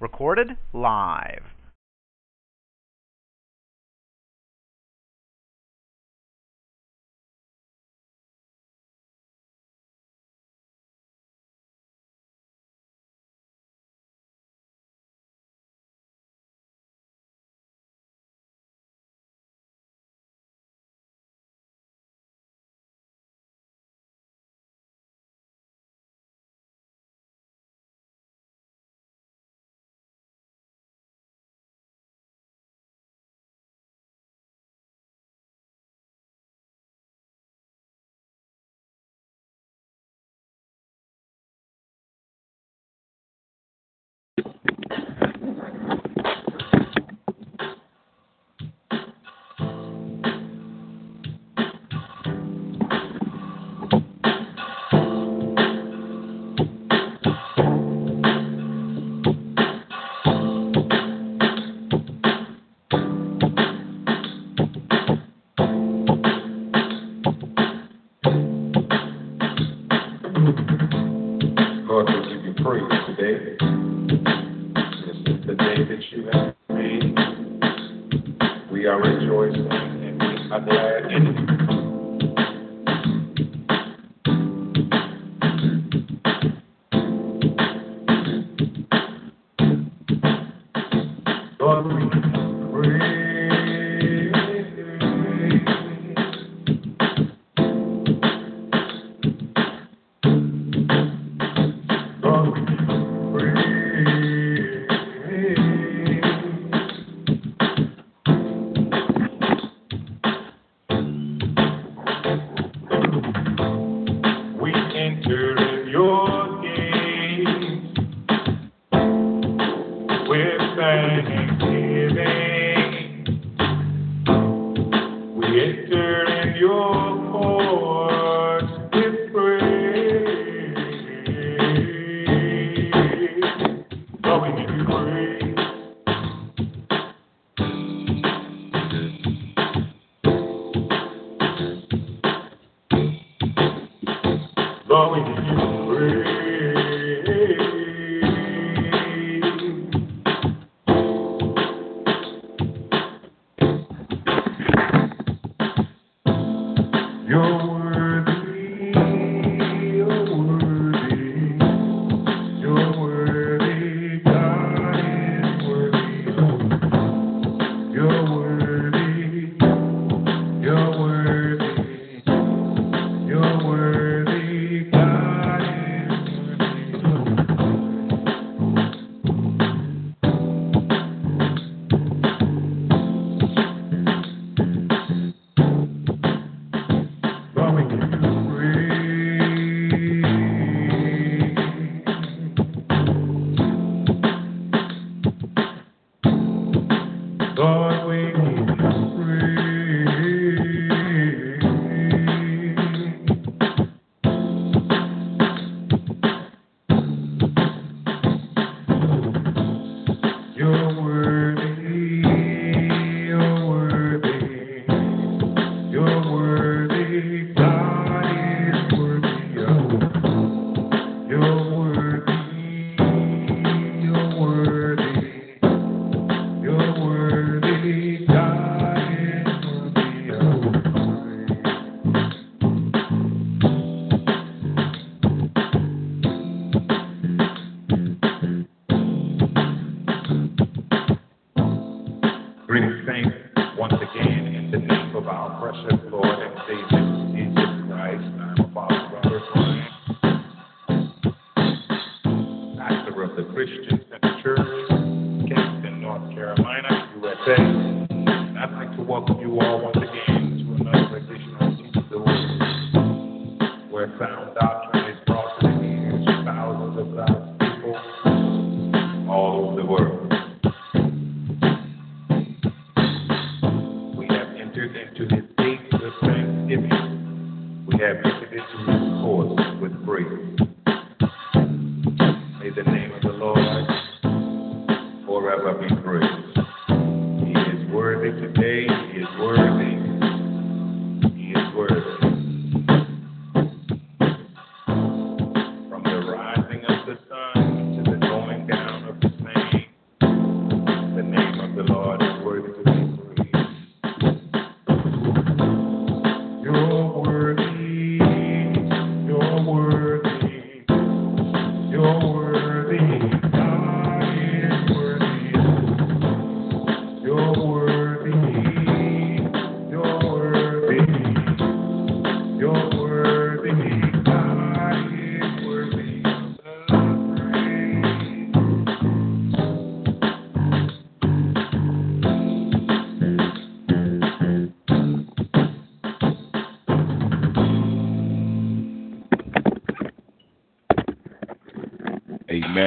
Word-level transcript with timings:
Recorded 0.00 0.56
live. 0.72 1.42
will 72.14 72.22
give 72.28 72.44
you 72.44 72.54
praise 72.64 72.82
today. 73.06 73.56
This 75.06 75.16
is 75.26 75.46
the 75.46 75.54
day 75.54 75.84
that 75.84 76.02
you 76.10 76.20
have 76.32 76.54
made. 76.70 77.14
We 78.72 78.86
are 78.86 79.00
rejoicing 79.00 79.70
and 79.70 80.18
we 80.20 80.50
are 80.50 80.60
glad 80.60 81.12
in 81.12 81.26
it. 81.26 81.47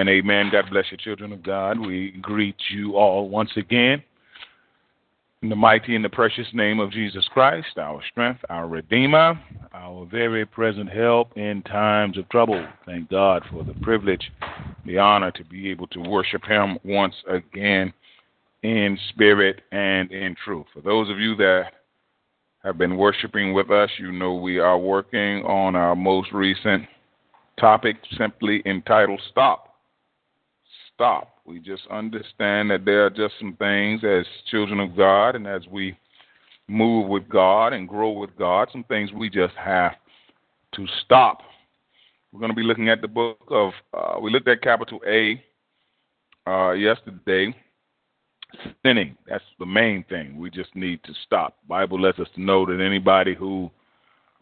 Amen, 0.02 0.16
amen. 0.16 0.50
God 0.52 0.66
bless 0.72 0.86
you, 0.90 0.98
children 0.98 1.32
of 1.32 1.44
God. 1.44 1.80
We 1.80 2.18
greet 2.24 2.56
you 2.72 2.96
all 2.96 3.30
once 3.30 3.52
again 3.56 4.02
in 5.44 5.50
the 5.50 5.56
mighty 5.56 5.96
and 5.96 6.04
the 6.04 6.10
precious 6.10 6.48
name 6.54 6.80
of 6.80 6.90
Jesus 6.90 7.24
Christ, 7.32 7.78
our 7.78 8.02
strength, 8.10 8.40
our 8.50 8.68
Redeemer, 8.68 9.40
our 9.76 10.08
very 10.08 10.44
present 10.44 10.90
help 10.90 11.38
in 11.38 11.62
times 11.62 12.18
of 12.18 12.28
trouble. 12.30 12.68
Thank 12.84 13.12
God 13.12 13.44
for 13.52 13.64
the 13.64 13.76
privilege, 13.84 14.32
the 14.88 14.98
honor 14.98 15.30
to 15.34 15.46
be 15.46 15.70
able 15.70 15.86
to 15.90 16.00
worship 16.00 16.46
Him 16.46 16.80
once 16.84 17.16
again 17.30 17.94
in 18.64 18.98
spirit 19.10 19.62
and 19.72 20.12
in 20.12 20.36
truth. 20.44 20.66
For 20.74 20.82
those 20.82 21.12
of 21.12 21.20
you 21.20 21.36
that 21.36 21.74
have 22.64 22.80
been 22.80 22.98
worshiping 22.98 23.54
with 23.54 23.70
us, 23.70 23.92
you 24.00 24.12
know 24.12 24.34
we 24.34 24.58
are 24.58 24.80
working 24.80 25.44
on 25.44 25.76
our 25.76 25.96
most 25.96 26.32
recent 26.32 26.88
topic 27.60 27.98
simply 28.18 28.64
entitled 28.66 29.22
Stop. 29.30 29.68
Stop. 31.02 31.38
We 31.46 31.60
just 31.60 31.82
understand 31.90 32.70
that 32.70 32.86
there 32.86 33.08
are 33.08 33.10
just 33.10 33.34
some 33.40 33.56
things 33.58 34.04
as 34.04 34.24
children 34.52 34.80
of 34.80 34.96
God 34.96 35.36
and 35.36 35.48
as 35.48 35.64
we 35.72 35.98
move 36.68 37.08
with 37.08 37.28
God 37.28 37.74
and 37.74 37.90
grow 37.90 38.12
with 38.12 38.30
God, 38.38 38.68
some 38.72 38.84
things 38.84 39.12
we 39.12 39.28
just 39.28 39.56
have 39.56 39.94
to 40.76 40.86
stop. 41.04 41.40
We're 42.32 42.40
going 42.40 42.52
to 42.52 42.56
be 42.56 42.62
looking 42.62 42.90
at 42.90 43.02
the 43.02 43.08
book 43.08 43.40
of, 43.50 43.74
uh, 43.98 44.20
we 44.20 44.30
looked 44.30 44.48
at 44.48 44.62
capital 44.62 45.02
A 45.08 45.44
uh, 46.46 46.74
yesterday. 46.74 47.56
Sinning. 48.86 49.18
That's 49.28 49.44
the 49.58 49.66
main 49.66 50.04
thing. 50.04 50.38
We 50.38 50.52
just 50.52 50.76
need 50.76 51.04
to 51.06 51.14
stop. 51.26 51.58
Bible 51.68 52.00
lets 52.00 52.20
us 52.20 52.30
know 52.38 52.64
that 52.68 52.80
anybody 52.80 53.34
who 53.34 53.72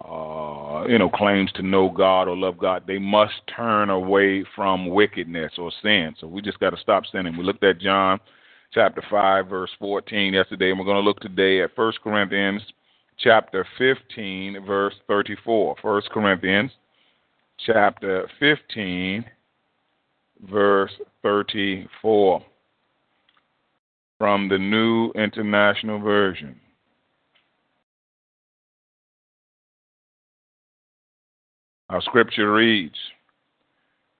uh, 0.04 0.86
you 0.88 0.98
know, 0.98 1.10
claims 1.10 1.51
to 1.54 1.62
know 1.62 1.90
God 1.90 2.28
or 2.28 2.38
love 2.38 2.57
God, 2.57 2.84
they 2.88 3.00
must 3.00 3.34
turn 3.54 3.90
away 3.90 4.46
from 4.56 4.88
wickedness 4.88 5.54
or 5.57 5.72
sin. 5.81 6.16
So 6.19 6.28
we 6.28 6.42
just 6.42 6.60
got 6.60 6.69
to 6.69 6.78
stop 6.78 7.04
sinning. 7.12 7.38
We 7.38 7.44
looked 7.44 7.63
at 7.63 7.80
John 7.80 8.19
chapter 8.74 9.04
5, 9.10 9.48
verse 9.48 9.72
14 9.80 10.34
yesterday, 10.34 10.69
and 10.69 10.80
we're 10.80 10.86
going 10.86 11.04
to 11.04 11.07
look 11.07 11.19
today 11.19 11.62
at 11.62 11.78
1 11.78 11.94
Corinthians 12.04 12.62
chapter 13.18 13.68
15, 13.78 14.66
verse 14.66 14.96
34. 15.07 15.75
1 15.81 16.02
Corinthians 16.12 16.72
chapter 17.66 18.30
15, 18.40 19.25
verse 20.50 20.92
34 21.24 22.44
from 24.18 24.50
the 24.50 24.57
New 24.57 25.12
International 25.16 26.00
Version. 26.00 26.60
Our 31.89 32.01
scripture 32.01 32.53
reads 32.53 32.95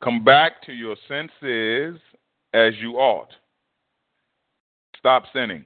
Come 0.04 0.24
back 0.24 0.64
to 0.64 0.74
your 0.74 0.96
senses 1.08 2.00
as 2.54 2.74
you 2.82 2.94
ought. 2.94 3.30
Stop 4.98 5.26
sinning, 5.34 5.66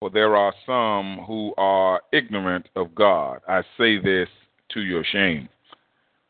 for 0.00 0.08
there 0.08 0.34
are 0.34 0.54
some 0.64 1.24
who 1.26 1.54
are 1.58 2.00
ignorant 2.12 2.68
of 2.74 2.94
God. 2.94 3.40
I 3.46 3.62
say 3.76 3.98
this 3.98 4.28
to 4.70 4.80
your 4.80 5.04
shame. 5.04 5.48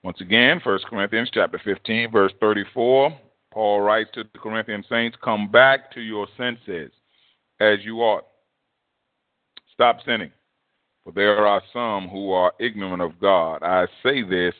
Once 0.02 0.20
again, 0.20 0.60
1 0.64 0.78
Corinthians 0.90 1.30
chapter 1.32 1.60
15, 1.64 2.10
verse 2.10 2.32
34, 2.40 3.16
Paul 3.52 3.80
writes 3.80 4.10
to 4.14 4.24
the 4.24 4.38
Corinthian 4.38 4.84
saints, 4.88 5.16
Come 5.22 5.48
back 5.50 5.92
to 5.92 6.00
your 6.00 6.26
senses 6.36 6.90
as 7.60 7.78
you 7.84 7.98
ought. 8.00 8.26
Stop 9.72 9.98
sinning 10.04 10.32
for 11.04 11.12
there 11.12 11.46
are 11.46 11.62
some 11.72 12.08
who 12.08 12.32
are 12.32 12.52
ignorant 12.60 13.02
of 13.02 13.20
God. 13.20 13.62
I 13.62 13.86
say 14.02 14.22
this 14.22 14.54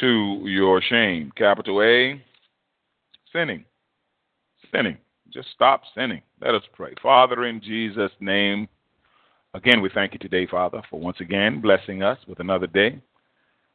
to 0.00 0.42
your 0.44 0.82
shame. 0.82 1.32
Capital 1.36 1.82
A, 1.82 2.22
sinning. 3.32 3.64
Sinning. 4.72 4.98
Just 5.32 5.48
stop 5.54 5.82
sinning. 5.94 6.22
Let 6.40 6.54
us 6.54 6.62
pray. 6.72 6.94
Father, 7.02 7.44
in 7.44 7.60
Jesus' 7.60 8.12
name, 8.20 8.68
again, 9.54 9.80
we 9.80 9.90
thank 9.92 10.12
you 10.12 10.18
today, 10.18 10.46
Father, 10.46 10.82
for 10.90 11.00
once 11.00 11.18
again 11.20 11.60
blessing 11.60 12.02
us 12.02 12.18
with 12.26 12.40
another 12.40 12.66
day. 12.66 13.00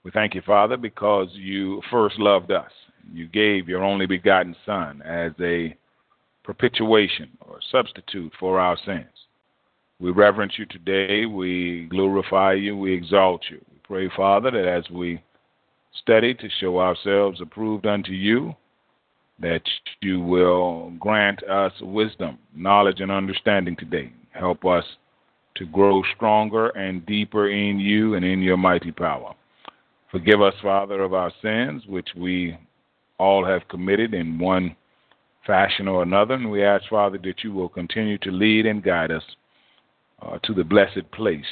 We 0.03 0.11
thank 0.11 0.33
you, 0.33 0.41
Father, 0.41 0.77
because 0.77 1.27
you 1.33 1.81
first 1.91 2.17
loved 2.19 2.51
us. 2.51 2.71
You 3.13 3.27
gave 3.27 3.69
your 3.69 3.83
only 3.83 4.05
begotten 4.05 4.55
Son 4.65 5.01
as 5.03 5.31
a 5.39 5.75
propitiation 6.43 7.29
or 7.41 7.59
substitute 7.71 8.33
for 8.39 8.59
our 8.59 8.77
sins. 8.85 9.05
We 10.01 10.09
reverence 10.09 10.53
you 10.57 10.65
today. 10.65 11.27
We 11.27 11.85
glorify 11.91 12.53
you. 12.53 12.75
We 12.75 12.91
exalt 12.91 13.43
you. 13.51 13.63
We 13.71 13.77
pray, 13.83 14.09
Father, 14.17 14.49
that 14.49 14.67
as 14.67 14.89
we 14.89 15.21
study 16.01 16.33
to 16.33 16.49
show 16.59 16.79
ourselves 16.79 17.39
approved 17.39 17.85
unto 17.85 18.11
you, 18.11 18.55
that 19.39 19.61
you 20.01 20.19
will 20.19 20.91
grant 20.99 21.43
us 21.43 21.71
wisdom, 21.81 22.39
knowledge, 22.55 22.99
and 22.99 23.11
understanding 23.11 23.75
today. 23.75 24.11
Help 24.31 24.65
us 24.65 24.85
to 25.55 25.67
grow 25.67 26.01
stronger 26.15 26.69
and 26.69 27.05
deeper 27.05 27.51
in 27.51 27.79
you 27.79 28.15
and 28.15 28.25
in 28.25 28.41
your 28.41 28.57
mighty 28.57 28.91
power. 28.91 29.35
Forgive 30.09 30.41
us, 30.41 30.55
Father, 30.63 31.03
of 31.03 31.13
our 31.13 31.31
sins, 31.43 31.83
which 31.87 32.09
we 32.17 32.57
all 33.19 33.45
have 33.45 33.67
committed 33.67 34.15
in 34.15 34.39
one 34.39 34.75
fashion 35.45 35.87
or 35.87 36.01
another. 36.01 36.33
And 36.33 36.49
we 36.49 36.63
ask, 36.63 36.85
Father, 36.89 37.19
that 37.23 37.43
you 37.43 37.51
will 37.51 37.69
continue 37.69 38.17
to 38.19 38.31
lead 38.31 38.65
and 38.65 38.83
guide 38.83 39.11
us 39.11 39.23
uh, 40.21 40.37
to 40.43 40.53
the 40.53 40.63
blessed 40.63 41.09
place 41.13 41.45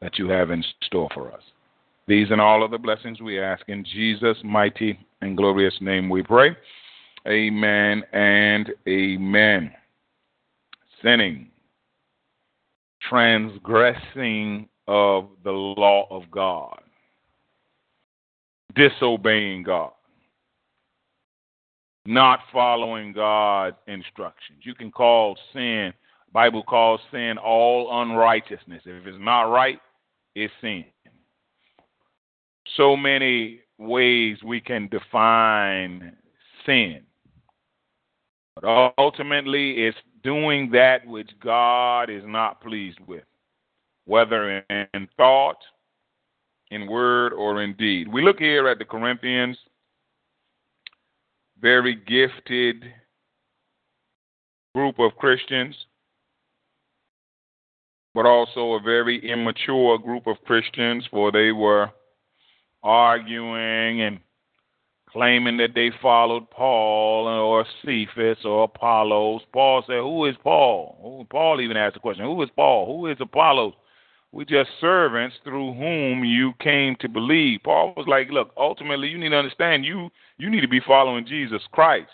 that 0.00 0.18
you 0.18 0.28
have 0.28 0.50
in 0.50 0.64
store 0.84 1.08
for 1.14 1.32
us. 1.32 1.42
These 2.08 2.30
and 2.30 2.40
all 2.40 2.62
other 2.62 2.78
blessings 2.78 3.20
we 3.20 3.40
ask 3.40 3.68
in 3.68 3.84
Jesus' 3.84 4.38
mighty 4.44 4.98
and 5.20 5.36
glorious 5.36 5.74
name 5.80 6.08
we 6.08 6.22
pray. 6.22 6.56
Amen 7.26 8.04
and 8.12 8.70
amen. 8.88 9.72
Sinning, 11.02 11.48
transgressing 13.08 14.68
of 14.86 15.28
the 15.42 15.50
law 15.50 16.06
of 16.10 16.30
God, 16.30 16.80
disobeying 18.76 19.64
God, 19.64 19.90
not 22.06 22.40
following 22.52 23.12
God's 23.12 23.76
instructions. 23.88 24.60
You 24.62 24.74
can 24.74 24.92
call 24.92 25.36
sin 25.52 25.92
Bible 26.32 26.62
calls 26.62 27.00
sin 27.10 27.38
all 27.38 28.02
unrighteousness. 28.02 28.82
If 28.84 29.06
it's 29.06 29.18
not 29.20 29.44
right, 29.44 29.78
it's 30.34 30.52
sin. 30.60 30.84
So 32.76 32.96
many 32.96 33.60
ways 33.78 34.38
we 34.44 34.60
can 34.60 34.88
define 34.88 36.16
sin. 36.64 37.02
But 38.54 38.92
ultimately, 38.98 39.86
it's 39.86 39.98
doing 40.22 40.70
that 40.72 41.06
which 41.06 41.30
God 41.42 42.10
is 42.10 42.22
not 42.26 42.60
pleased 42.60 42.98
with, 43.06 43.24
whether 44.06 44.64
in 44.70 45.08
thought, 45.16 45.58
in 46.70 46.86
word, 46.86 47.32
or 47.32 47.62
in 47.62 47.74
deed. 47.74 48.08
We 48.08 48.22
look 48.22 48.38
here 48.38 48.68
at 48.68 48.78
the 48.78 48.84
Corinthians, 48.84 49.56
very 51.60 51.94
gifted 51.94 52.84
group 54.74 54.98
of 54.98 55.16
Christians 55.16 55.74
but 58.16 58.24
also 58.24 58.72
a 58.72 58.80
very 58.80 59.18
immature 59.30 59.98
group 59.98 60.26
of 60.26 60.42
Christians, 60.46 61.04
for 61.10 61.30
they 61.30 61.52
were 61.52 61.90
arguing 62.82 64.00
and 64.00 64.20
claiming 65.10 65.58
that 65.58 65.74
they 65.74 65.90
followed 66.00 66.50
Paul 66.50 67.26
or 67.28 67.66
Cephas 67.84 68.38
or 68.42 68.64
Apollos. 68.64 69.42
Paul 69.52 69.84
said, 69.86 69.98
Who 69.98 70.24
is 70.24 70.34
Paul? 70.42 71.26
Paul 71.28 71.60
even 71.60 71.76
asked 71.76 71.92
the 71.92 72.00
question, 72.00 72.24
Who 72.24 72.42
is 72.42 72.48
Paul? 72.56 72.86
Who 72.86 73.06
is 73.08 73.18
Apollos? 73.20 73.74
We're 74.32 74.44
just 74.46 74.70
servants 74.80 75.36
through 75.44 75.74
whom 75.74 76.24
you 76.24 76.54
came 76.58 76.96
to 77.00 77.10
believe. 77.10 77.60
Paul 77.64 77.92
was 77.98 78.06
like, 78.08 78.30
Look, 78.30 78.50
ultimately 78.56 79.08
you 79.08 79.18
need 79.18 79.28
to 79.28 79.36
understand 79.36 79.84
you 79.84 80.08
you 80.38 80.48
need 80.48 80.62
to 80.62 80.68
be 80.68 80.80
following 80.80 81.26
Jesus 81.26 81.60
Christ. 81.70 82.12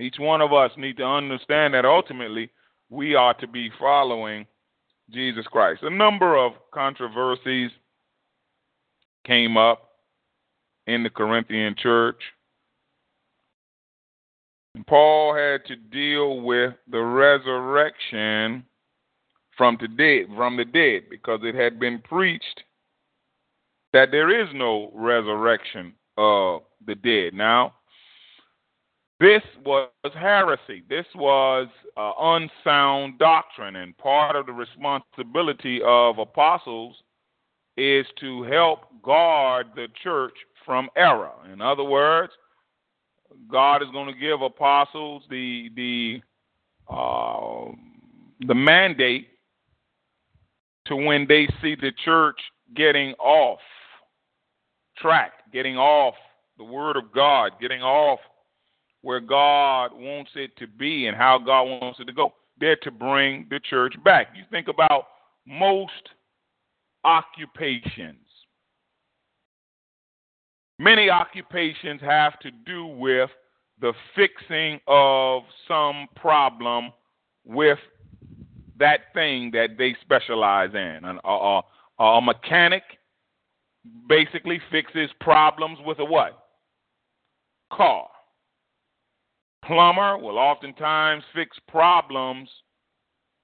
Each 0.00 0.16
one 0.18 0.40
of 0.40 0.54
us 0.54 0.70
need 0.78 0.96
to 0.96 1.04
understand 1.04 1.74
that 1.74 1.84
ultimately 1.84 2.48
we 2.88 3.14
are 3.14 3.34
to 3.34 3.46
be 3.46 3.70
following 3.78 4.46
Jesus 5.10 5.46
Christ. 5.46 5.82
A 5.82 5.90
number 5.90 6.36
of 6.36 6.52
controversies 6.72 7.70
came 9.26 9.56
up 9.56 9.90
in 10.86 11.02
the 11.02 11.10
Corinthian 11.10 11.74
church. 11.78 12.20
And 14.74 14.86
Paul 14.86 15.34
had 15.34 15.64
to 15.66 15.76
deal 15.76 16.40
with 16.40 16.74
the 16.90 17.00
resurrection 17.00 18.64
from 19.56 19.76
the 19.80 19.88
dead, 19.88 20.26
from 20.36 20.56
the 20.56 20.64
dead, 20.64 21.04
because 21.10 21.40
it 21.42 21.54
had 21.54 21.80
been 21.80 22.00
preached 22.00 22.62
that 23.92 24.10
there 24.10 24.30
is 24.30 24.48
no 24.54 24.90
resurrection 24.94 25.94
of 26.16 26.62
the 26.86 26.94
dead. 26.94 27.34
Now, 27.34 27.74
this 29.20 29.42
was 29.64 29.90
heresy. 30.14 30.84
This 30.88 31.06
was 31.14 31.68
uh, 31.96 32.12
unsound 32.18 33.18
doctrine, 33.18 33.76
and 33.76 33.96
part 33.98 34.36
of 34.36 34.46
the 34.46 34.52
responsibility 34.52 35.80
of 35.84 36.18
apostles 36.18 36.96
is 37.76 38.06
to 38.20 38.42
help 38.44 38.80
guard 39.02 39.68
the 39.74 39.88
church 40.02 40.34
from 40.64 40.88
error. 40.96 41.32
In 41.52 41.60
other 41.60 41.84
words, 41.84 42.32
God 43.50 43.82
is 43.82 43.88
going 43.92 44.12
to 44.12 44.18
give 44.18 44.42
apostles 44.42 45.22
the 45.30 45.70
the 45.74 46.22
uh, 46.88 47.72
the 48.46 48.54
mandate 48.54 49.28
to 50.86 50.96
when 50.96 51.26
they 51.26 51.48
see 51.60 51.74
the 51.74 51.92
church 52.04 52.38
getting 52.74 53.14
off 53.14 53.58
track, 54.96 55.32
getting 55.52 55.76
off 55.76 56.14
the 56.56 56.64
word 56.64 56.96
of 56.96 57.12
God, 57.12 57.52
getting 57.60 57.82
off 57.82 58.20
where 59.02 59.20
God 59.20 59.92
wants 59.92 60.30
it 60.34 60.56
to 60.58 60.66
be 60.66 61.06
and 61.06 61.16
how 61.16 61.38
God 61.38 61.62
wants 61.62 62.00
it 62.00 62.06
to 62.06 62.12
go. 62.12 62.32
They're 62.60 62.76
to 62.82 62.90
bring 62.90 63.46
the 63.50 63.60
church 63.60 63.94
back. 64.04 64.28
You 64.36 64.42
think 64.50 64.68
about 64.68 65.06
most 65.46 65.92
occupations. 67.04 68.16
Many 70.80 71.10
occupations 71.10 72.00
have 72.00 72.38
to 72.40 72.50
do 72.50 72.86
with 72.86 73.30
the 73.80 73.92
fixing 74.14 74.80
of 74.86 75.42
some 75.66 76.08
problem 76.16 76.92
with 77.44 77.78
that 78.78 79.12
thing 79.14 79.50
that 79.52 79.70
they 79.78 79.96
specialize 80.02 80.70
in. 80.74 81.00
A, 81.04 81.28
a, 81.28 81.62
a 82.02 82.20
mechanic 82.20 82.82
basically 84.08 84.60
fixes 84.70 85.10
problems 85.20 85.78
with 85.84 85.98
a 85.98 86.04
what? 86.04 86.46
Car. 87.72 88.08
Plumber 89.68 90.16
will 90.16 90.38
oftentimes 90.38 91.22
fix 91.34 91.58
problems 91.68 92.48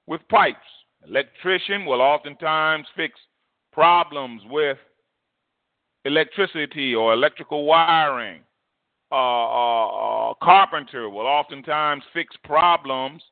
with 0.06 0.22
pipes. 0.30 0.56
Electrician 1.06 1.84
will 1.84 2.00
oftentimes 2.00 2.86
fix 2.96 3.20
problems 3.74 4.40
with 4.48 4.78
electricity 6.06 6.94
or 6.94 7.12
electrical 7.12 7.66
wiring. 7.66 8.40
Uh, 9.12 9.16
uh, 9.16 10.30
uh, 10.30 10.34
carpenter 10.42 11.10
will 11.10 11.26
oftentimes 11.26 12.02
fix 12.14 12.34
problems 12.42 13.22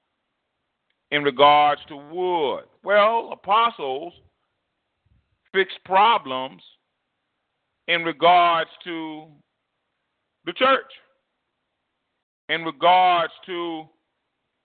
in 1.13 1.23
regards 1.23 1.81
to 1.89 1.97
wood. 1.97 2.65
Well, 2.85 3.31
apostles 3.33 4.13
fix 5.51 5.73
problems 5.87 6.61
in 7.89 8.03
regards 8.03 8.71
to 8.85 9.29
the 10.45 10.53
church, 10.53 10.93
in 12.53 12.65
regards 12.65 13.33
to, 13.47 13.85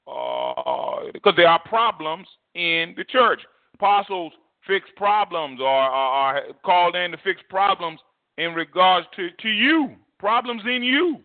uh, 0.07 1.11
because 1.13 1.33
there 1.37 1.47
are 1.47 1.61
problems 1.65 2.27
in 2.55 2.93
the 2.97 3.03
church. 3.03 3.39
Apostles 3.75 4.33
fix 4.65 4.89
problems 4.97 5.59
or 5.61 5.67
are, 5.67 6.41
called 6.65 6.95
in 6.95 7.11
to 7.11 7.17
fix 7.23 7.41
problems 7.49 7.99
in 8.37 8.53
regards 8.53 9.07
to, 9.15 9.29
to 9.41 9.49
you, 9.49 9.95
problems 10.19 10.61
in 10.65 10.83
you, 10.83 11.19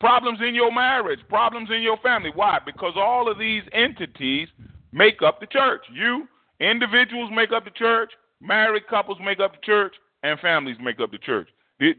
problems 0.00 0.38
in 0.40 0.54
your 0.54 0.72
marriage, 0.72 1.20
problems 1.28 1.68
in 1.70 1.82
your 1.82 1.98
family. 1.98 2.30
Why? 2.34 2.58
Because 2.64 2.94
all 2.96 3.30
of 3.30 3.38
these 3.38 3.62
entities 3.72 4.48
make 4.92 5.22
up 5.22 5.40
the 5.40 5.46
church. 5.46 5.82
You, 5.92 6.26
individuals, 6.60 7.30
make 7.32 7.52
up 7.52 7.64
the 7.64 7.70
church, 7.70 8.10
married 8.40 8.86
couples 8.88 9.18
make 9.22 9.40
up 9.40 9.52
the 9.52 9.64
church, 9.64 9.94
and 10.22 10.38
families 10.40 10.76
make 10.80 11.00
up 11.00 11.10
the 11.10 11.18
church. 11.18 11.48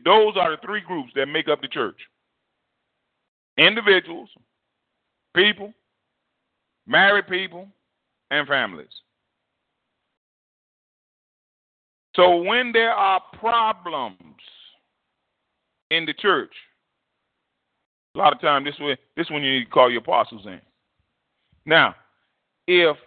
Those 0.05 0.33
are 0.37 0.51
the 0.51 0.57
three 0.65 0.81
groups 0.81 1.11
that 1.15 1.27
make 1.27 1.47
up 1.49 1.61
the 1.61 1.67
church 1.67 1.97
individuals, 3.57 4.29
people, 5.35 5.73
married 6.87 7.27
people, 7.27 7.67
and 8.31 8.47
families. 8.47 8.87
So 12.15 12.37
when 12.37 12.71
there 12.71 12.91
are 12.91 13.21
problems 13.39 14.17
in 15.89 16.05
the 16.05 16.13
church, 16.13 16.53
a 18.15 18.19
lot 18.19 18.33
of 18.33 18.41
times 18.41 18.65
this 18.65 18.79
way, 18.79 18.97
this 19.17 19.29
when 19.31 19.43
you 19.43 19.59
need 19.59 19.65
to 19.65 19.71
call 19.71 19.89
your 19.89 20.01
apostles 20.01 20.45
in. 20.45 20.61
Now, 21.65 21.95
if 22.67 22.97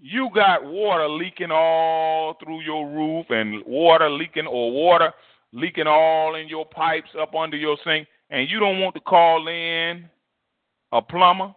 you 0.00 0.28
got 0.34 0.64
water 0.64 1.08
leaking 1.08 1.50
all 1.50 2.36
through 2.42 2.62
your 2.62 2.88
roof 2.88 3.26
and 3.30 3.62
water 3.64 4.10
leaking 4.10 4.46
or 4.46 4.72
water 4.72 5.12
leaking 5.52 5.86
all 5.86 6.34
in 6.34 6.48
your 6.48 6.66
pipes 6.66 7.10
up 7.18 7.34
under 7.34 7.56
your 7.56 7.76
sink, 7.84 8.08
and 8.30 8.50
you 8.50 8.58
don't 8.60 8.80
want 8.80 8.94
to 8.94 9.00
call 9.00 9.48
in 9.48 10.08
a 10.92 11.02
plumber, 11.02 11.54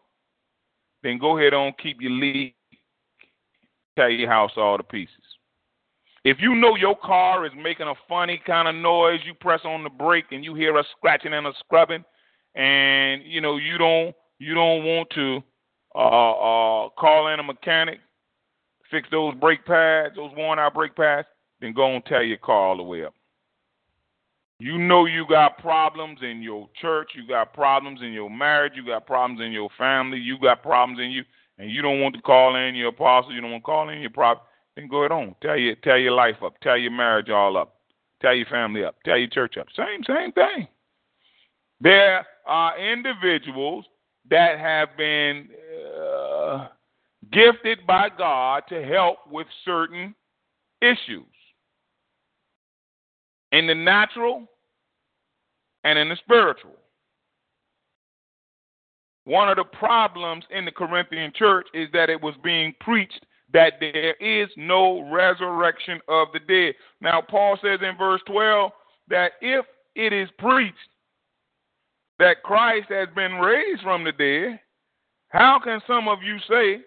then 1.04 1.18
go 1.18 1.38
ahead 1.38 1.54
on 1.54 1.74
keep 1.82 2.02
your 2.02 2.12
leak, 2.12 2.56
tear 3.96 4.10
your 4.10 4.30
house 4.30 4.52
all 4.58 4.78
to 4.78 4.84
pieces. 4.84 5.16
If 6.26 6.38
you 6.42 6.54
know 6.56 6.76
your 6.76 6.98
car 6.98 7.46
is 7.46 7.52
making 7.56 7.88
a 7.88 7.94
funny 8.08 8.42
kind 8.46 8.68
of 8.68 8.76
noise, 8.76 9.22
you 9.26 9.34
press 9.34 9.62
on 9.64 9.84
the 9.84 9.90
brake 9.90 10.26
and 10.32 10.44
you 10.44 10.54
hear 10.54 10.78
a 10.78 10.84
scratching 10.98 11.34
and 11.34 11.48
a 11.48 11.54
scrubbing, 11.60 12.04
and 12.56 13.24
you 13.26 13.40
know 13.40 13.58
you 13.58 13.78
don't 13.78 14.14
you 14.38 14.54
don't 14.54 14.84
want 14.84 15.10
to 15.12 15.42
uh, 15.96 15.98
uh, 15.98 16.90
call 16.90 17.34
in 17.34 17.40
a 17.40 17.44
mechanic, 17.44 18.00
fix 18.92 19.08
those 19.12 19.34
brake 19.36 19.66
pads, 19.66 20.16
those 20.16 20.32
worn 20.36 20.60
out 20.60 20.74
brake 20.74 20.96
pads, 20.96 21.28
then 21.62 21.74
go 21.74 21.96
and 21.96 22.06
tear 22.06 22.24
your 22.24 22.38
car 22.38 22.68
all 22.68 22.78
the 22.78 22.84
way 22.84 23.06
up. 23.06 23.14
You 24.60 24.78
know 24.78 25.06
you 25.06 25.26
got 25.28 25.58
problems 25.60 26.20
in 26.22 26.42
your 26.42 26.70
church, 26.82 27.12
you 27.16 27.26
got 27.28 27.54
problems 27.54 28.02
in 28.02 28.12
your 28.12 28.30
marriage, 28.30 28.74
you 28.76 28.86
got 28.86 29.08
problems 29.08 29.42
in 29.42 29.52
your 29.52 29.70
family, 29.78 30.18
you 30.18 30.38
got 30.38 30.62
problems 30.62 31.00
in 31.00 31.12
you, 31.12 31.24
and 31.58 31.72
you 31.72 31.82
don't 31.82 32.02
want 32.02 32.16
to 32.16 32.22
call 32.22 32.56
in 32.56 32.76
your 32.76 32.90
apostle, 32.90 33.34
you 33.34 33.40
don't 33.40 33.52
want 33.52 33.64
to 33.64 33.66
call 33.66 33.90
in 33.90 34.00
your 34.00 34.10
prophet 34.10 34.44
then 34.80 34.88
go 34.88 35.00
ahead 35.00 35.12
on. 35.12 35.36
Tell 35.42 35.58
your 35.58 35.76
tell 35.76 35.98
your 35.98 36.14
life 36.14 36.38
up. 36.44 36.60
Tell 36.62 36.78
your 36.78 36.92
marriage 36.92 37.30
all 37.30 37.58
up. 37.58 37.76
Tell 38.22 38.34
your 38.34 38.46
family 38.48 38.84
up. 38.84 38.96
Tell 39.04 39.18
your 39.18 39.28
church 39.28 39.58
up. 39.58 39.68
Same 39.76 40.04
same 40.08 40.32
thing. 40.32 40.68
There 41.82 42.26
are 42.46 42.80
individuals 42.80 43.86
that 44.30 44.60
have 44.60 44.90
been 44.98 45.50
uh, 46.02 46.68
gifted 47.32 47.86
by 47.88 48.10
God 48.18 48.64
to 48.70 48.84
help 48.84 49.20
with 49.30 49.48
certain 49.66 50.14
issues 50.82 51.26
in 53.52 53.68
the 53.68 53.76
natural 53.76 54.48
and 55.84 55.98
in 55.98 56.10
the 56.10 56.16
spiritual. 56.18 56.76
One 59.26 59.50
of 59.50 59.58
the 59.58 59.64
problems 59.64 60.44
in 60.50 60.66
the 60.66 60.72
Corinthian 60.72 61.32
church 61.36 61.68
is 61.74 61.88
that 61.94 62.10
it 62.10 62.22
was 62.22 62.36
being 62.44 62.74
preached 62.80 63.26
that 63.54 63.74
there 63.80 64.14
is 64.16 64.50
no 64.58 65.10
resurrection 65.12 66.00
of 66.08 66.28
the 66.34 66.40
dead. 66.40 66.76
Now, 67.02 67.22
Paul 67.22 67.58
says 67.62 67.80
in 67.82 67.98
verse 67.98 68.22
12 68.28 68.72
that 69.10 69.34
if 69.42 69.66
it 69.96 70.14
is 70.14 70.30
preached 70.38 70.78
that 72.20 72.44
Christ 72.44 72.88
has 72.90 73.08
been 73.16 73.36
raised 73.36 73.82
from 73.82 74.04
the 74.04 74.12
dead, 74.12 74.60
how 75.30 75.60
can 75.64 75.80
some 75.88 76.08
of 76.08 76.22
you 76.22 76.38
say 76.50 76.82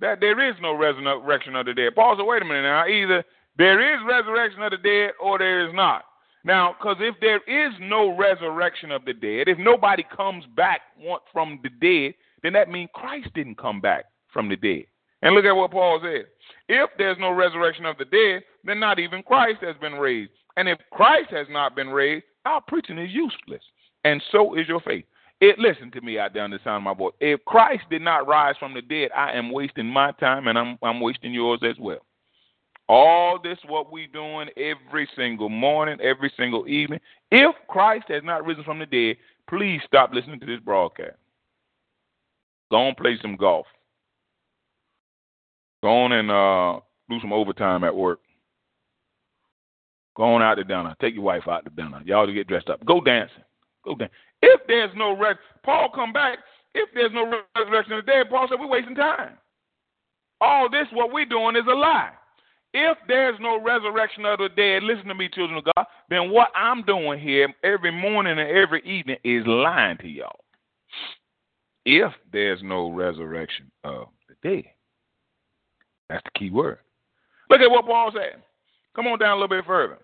that 0.00 0.20
there 0.20 0.48
is 0.48 0.56
no 0.60 0.74
resurrection 0.74 1.56
of 1.56 1.66
the 1.66 1.74
dead? 1.74 1.94
Paul 1.94 2.16
said, 2.16 2.26
wait 2.26 2.42
a 2.42 2.44
minute 2.44 2.62
now, 2.62 2.86
either 2.86 3.24
there 3.58 3.94
is 3.94 4.00
resurrection 4.06 4.62
of 4.62 4.70
the 4.70 4.76
dead 4.76 5.12
or 5.20 5.38
there 5.38 5.66
is 5.66 5.74
not. 5.74 6.04
Now, 6.44 6.76
because 6.78 6.96
if 7.00 7.16
there 7.20 7.40
is 7.48 7.74
no 7.80 8.16
resurrection 8.16 8.92
of 8.92 9.04
the 9.04 9.12
dead, 9.12 9.48
if 9.48 9.58
nobody 9.58 10.04
comes 10.14 10.44
back 10.56 10.82
from 11.32 11.58
the 11.62 11.70
dead, 11.70 12.14
then 12.42 12.52
that 12.52 12.70
means 12.70 12.90
Christ 12.94 13.28
didn't 13.34 13.58
come 13.58 13.80
back 13.80 14.04
from 14.32 14.48
the 14.48 14.56
dead. 14.56 14.84
And 15.22 15.34
look 15.34 15.44
at 15.44 15.56
what 15.56 15.72
Paul 15.72 15.98
said. 16.02 16.26
If 16.68 16.90
there's 16.98 17.16
no 17.18 17.30
resurrection 17.30 17.84
of 17.86 17.98
the 17.98 18.04
dead, 18.04 18.42
then 18.62 18.78
not 18.78 18.98
even 18.98 19.22
Christ 19.22 19.58
has 19.62 19.76
been 19.80 19.94
raised. 19.94 20.30
And 20.56 20.68
if 20.68 20.78
Christ 20.92 21.30
has 21.30 21.46
not 21.50 21.74
been 21.74 21.88
raised, 21.88 22.24
our 22.44 22.60
preaching 22.60 22.98
is 22.98 23.10
useless. 23.10 23.62
And 24.04 24.22
so 24.30 24.54
is 24.54 24.68
your 24.68 24.80
faith. 24.80 25.04
It 25.40 25.58
listen 25.58 25.90
to 25.90 26.00
me 26.00 26.18
out 26.18 26.32
there 26.32 26.44
on 26.44 26.50
the 26.50 26.60
sound 26.64 26.76
of 26.76 26.82
my 26.84 26.94
voice. 26.94 27.14
If 27.20 27.44
Christ 27.44 27.82
did 27.90 28.02
not 28.02 28.26
rise 28.26 28.54
from 28.58 28.72
the 28.72 28.82
dead, 28.82 29.10
I 29.14 29.32
am 29.32 29.50
wasting 29.50 29.86
my 29.86 30.12
time 30.12 30.48
and 30.48 30.56
I'm 30.56 30.78
I'm 30.82 31.00
wasting 31.00 31.34
yours 31.34 31.60
as 31.62 31.76
well. 31.78 31.98
All 32.88 33.40
this 33.42 33.58
what 33.66 33.90
we 33.90 34.06
doing 34.06 34.48
every 34.56 35.08
single 35.16 35.48
morning, 35.48 35.98
every 36.00 36.32
single 36.36 36.68
evening. 36.68 37.00
If 37.30 37.54
Christ 37.68 38.04
has 38.08 38.22
not 38.24 38.46
risen 38.46 38.62
from 38.62 38.78
the 38.78 38.86
dead, 38.86 39.16
please 39.48 39.80
stop 39.86 40.12
listening 40.12 40.38
to 40.40 40.46
this 40.46 40.60
broadcast. 40.60 41.16
Go 42.70 42.88
and 42.88 42.96
play 42.96 43.18
some 43.20 43.36
golf. 43.36 43.66
Go 45.82 45.88
on 45.88 46.12
and 46.12 46.30
uh, 46.30 46.80
do 47.08 47.20
some 47.20 47.32
overtime 47.32 47.84
at 47.84 47.94
work. 47.94 48.20
Go 50.16 50.22
on 50.22 50.42
out 50.42 50.54
to 50.54 50.64
dinner. 50.64 50.94
Take 51.00 51.14
your 51.14 51.24
wife 51.24 51.46
out 51.48 51.64
to 51.64 51.70
dinner. 51.70 52.00
Y'all 52.04 52.26
to 52.26 52.32
get 52.32 52.46
dressed 52.46 52.70
up. 52.70 52.84
Go 52.84 53.00
dancing. 53.00 53.42
Go 53.84 53.94
dance. 53.94 54.12
If 54.42 54.60
there's 54.66 54.90
no 54.96 55.16
res, 55.16 55.36
Paul 55.64 55.90
come 55.94 56.12
back. 56.12 56.38
If 56.74 56.88
there's 56.94 57.12
no 57.12 57.24
resurrection 57.56 57.94
of 57.94 58.04
the 58.04 58.12
dead, 58.12 58.30
Paul 58.30 58.46
said 58.48 58.58
we're 58.58 58.66
wasting 58.66 58.94
time. 58.94 59.32
All 60.40 60.70
this, 60.70 60.86
what 60.92 61.12
we're 61.12 61.26
doing, 61.26 61.56
is 61.56 61.64
a 61.70 61.74
lie. 61.74 62.12
If 62.74 62.98
there's 63.08 63.38
no 63.40 63.60
resurrection 63.60 64.24
of 64.26 64.38
the 64.38 64.48
dead, 64.54 64.82
listen 64.82 65.06
to 65.06 65.14
me, 65.14 65.28
children 65.32 65.58
of 65.58 65.64
God, 65.64 65.86
then 66.10 66.30
what 66.30 66.48
I'm 66.54 66.82
doing 66.82 67.18
here 67.18 67.52
every 67.64 67.90
morning 67.90 68.38
and 68.38 68.50
every 68.50 68.82
evening 68.84 69.16
is 69.24 69.46
lying 69.46 69.98
to 69.98 70.08
y'all. 70.08 70.40
If 71.84 72.12
there's 72.32 72.60
no 72.62 72.90
resurrection 72.90 73.70
of 73.84 74.08
the 74.28 74.34
dead. 74.48 74.64
That's 76.08 76.22
the 76.24 76.38
key 76.38 76.50
word. 76.50 76.78
Look 77.50 77.60
at 77.60 77.70
what 77.70 77.86
Paul 77.86 78.12
said. 78.12 78.42
Come 78.94 79.06
on 79.06 79.18
down 79.18 79.32
a 79.38 79.40
little 79.40 79.48
bit 79.48 79.64
further. 79.64 79.98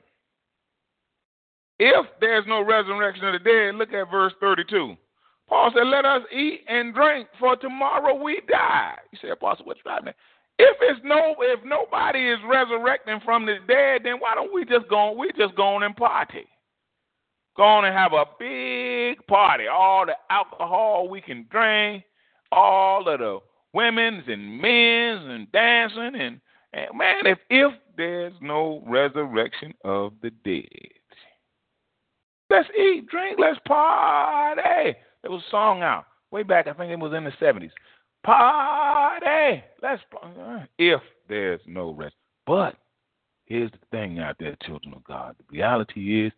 if 1.78 2.06
there's 2.20 2.44
no 2.46 2.64
resurrection 2.64 3.24
of 3.24 3.32
the 3.32 3.38
dead, 3.38 3.74
look 3.74 3.92
at 3.92 4.10
verse 4.10 4.32
32. 4.40 4.96
Paul 5.48 5.72
said, 5.74 5.86
Let 5.86 6.04
us 6.04 6.22
eat 6.32 6.60
and 6.68 6.94
drink, 6.94 7.28
for 7.38 7.56
tomorrow 7.56 8.14
we 8.14 8.40
die. 8.48 8.94
You 9.12 9.18
say, 9.20 9.30
Apostle, 9.30 9.66
what's 9.66 9.80
driving 9.82 10.12
If 10.64 10.76
it's 10.80 11.00
no 11.02 11.34
if 11.40 11.64
nobody 11.64 12.28
is 12.30 12.38
resurrecting 12.46 13.18
from 13.24 13.46
the 13.46 13.56
dead, 13.66 14.02
then 14.04 14.20
why 14.20 14.36
don't 14.36 14.54
we 14.54 14.64
just 14.64 14.88
go 14.88 15.10
we 15.10 15.32
just 15.36 15.56
go 15.56 15.74
on 15.74 15.82
and 15.82 15.96
party? 15.96 16.46
Go 17.56 17.64
on 17.64 17.84
and 17.84 17.92
have 17.92 18.12
a 18.12 18.24
big 18.38 19.26
party. 19.26 19.64
All 19.66 20.06
the 20.06 20.14
alcohol 20.30 21.08
we 21.08 21.20
can 21.20 21.46
drink, 21.50 22.04
all 22.52 23.08
of 23.08 23.18
the 23.18 23.40
women's 23.74 24.22
and 24.28 24.60
men's 24.60 25.28
and 25.28 25.50
dancing 25.50 26.14
and, 26.14 26.40
and 26.72 26.96
man, 26.96 27.26
if 27.26 27.38
if 27.50 27.72
there's 27.96 28.34
no 28.40 28.84
resurrection 28.86 29.74
of 29.84 30.12
the 30.22 30.30
dead. 30.44 30.92
Let's 32.50 32.68
eat, 32.78 33.08
drink, 33.08 33.36
let's 33.40 33.58
party. 33.66 34.96
There 35.22 35.30
was 35.30 35.42
a 35.44 35.50
song 35.50 35.82
out 35.82 36.04
way 36.30 36.42
back, 36.42 36.66
I 36.66 36.72
think 36.72 36.90
it 36.92 36.98
was 36.98 37.12
in 37.12 37.24
the 37.24 37.32
70s. 37.32 37.70
Party, 38.24 39.64
let's 39.82 40.02
uh, 40.22 40.60
if 40.78 41.00
there's 41.28 41.60
no 41.66 41.92
rest. 41.92 42.14
But 42.46 42.76
here's 43.46 43.70
the 43.72 43.78
thing 43.90 44.20
out 44.20 44.36
there, 44.38 44.56
children 44.64 44.94
of 44.94 45.02
God. 45.04 45.34
The 45.38 45.56
reality 45.58 46.24
is 46.24 46.32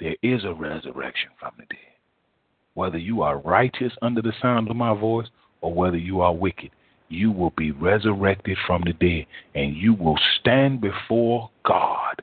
there 0.00 0.16
is 0.22 0.44
a 0.44 0.54
resurrection 0.54 1.30
from 1.38 1.52
the 1.58 1.64
dead. 1.66 1.78
Whether 2.74 2.98
you 2.98 3.22
are 3.22 3.38
righteous 3.38 3.92
under 4.02 4.22
the 4.22 4.32
sound 4.40 4.70
of 4.70 4.76
my 4.76 4.98
voice 4.98 5.28
or 5.60 5.72
whether 5.72 5.96
you 5.96 6.20
are 6.20 6.34
wicked, 6.34 6.70
you 7.08 7.30
will 7.30 7.52
be 7.56 7.70
resurrected 7.70 8.56
from 8.66 8.82
the 8.84 8.92
dead 8.94 9.26
and 9.54 9.76
you 9.76 9.94
will 9.94 10.18
stand 10.40 10.80
before 10.80 11.50
God, 11.64 12.22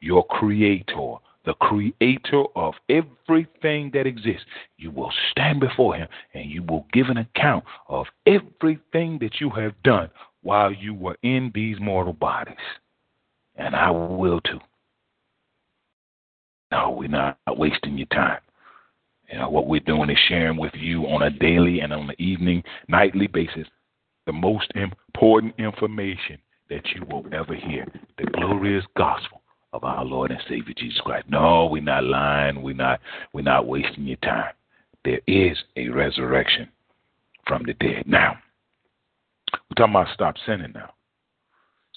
your 0.00 0.24
creator, 0.26 1.16
the 1.44 1.54
creator 1.54 2.44
of 2.54 2.74
everything 2.88 3.90
that 3.94 4.06
exists. 4.06 4.44
You 4.76 4.90
will 4.90 5.12
stand 5.30 5.60
before 5.60 5.94
him 5.94 6.08
and 6.34 6.50
you 6.50 6.62
will 6.62 6.86
give 6.92 7.08
an 7.08 7.16
account 7.16 7.64
of 7.88 8.06
everything 8.26 9.18
that 9.20 9.40
you 9.40 9.50
have 9.50 9.80
done 9.82 10.10
while 10.42 10.72
you 10.72 10.94
were 10.94 11.16
in 11.22 11.50
these 11.54 11.76
mortal 11.80 12.12
bodies. 12.12 12.56
And 13.56 13.74
I 13.74 13.90
will 13.90 14.40
too. 14.40 14.60
No, 16.70 16.90
we're 16.90 17.08
not 17.08 17.38
wasting 17.48 17.98
your 17.98 18.06
time. 18.08 18.40
You 19.30 19.38
know, 19.38 19.50
what 19.50 19.66
we're 19.66 19.80
doing 19.80 20.10
is 20.10 20.18
sharing 20.28 20.56
with 20.56 20.74
you 20.74 21.04
on 21.04 21.22
a 21.22 21.30
daily 21.30 21.80
and 21.80 21.92
on 21.92 22.10
an 22.10 22.16
evening, 22.18 22.62
nightly 22.88 23.26
basis 23.26 23.66
the 24.26 24.32
most 24.32 24.70
important 24.74 25.54
information 25.58 26.38
that 26.68 26.86
you 26.94 27.04
will 27.10 27.24
ever 27.32 27.54
hear 27.54 27.86
the 28.18 28.24
glorious 28.24 28.84
gospel 28.96 29.39
of 29.72 29.84
our 29.84 30.04
Lord 30.04 30.30
and 30.30 30.40
Savior 30.48 30.74
Jesus 30.76 31.00
Christ. 31.00 31.26
No, 31.28 31.66
we're 31.66 31.82
not 31.82 32.04
lying. 32.04 32.62
We're 32.62 32.74
not, 32.74 33.00
we're 33.32 33.42
not 33.42 33.66
wasting 33.66 34.06
your 34.06 34.16
time. 34.18 34.52
There 35.04 35.20
is 35.26 35.56
a 35.76 35.88
resurrection 35.88 36.68
from 37.46 37.64
the 37.64 37.74
dead. 37.74 38.04
Now, 38.06 38.38
we're 39.52 39.74
talking 39.76 39.94
about 39.94 40.08
stop 40.14 40.34
sinning 40.46 40.72
now. 40.74 40.92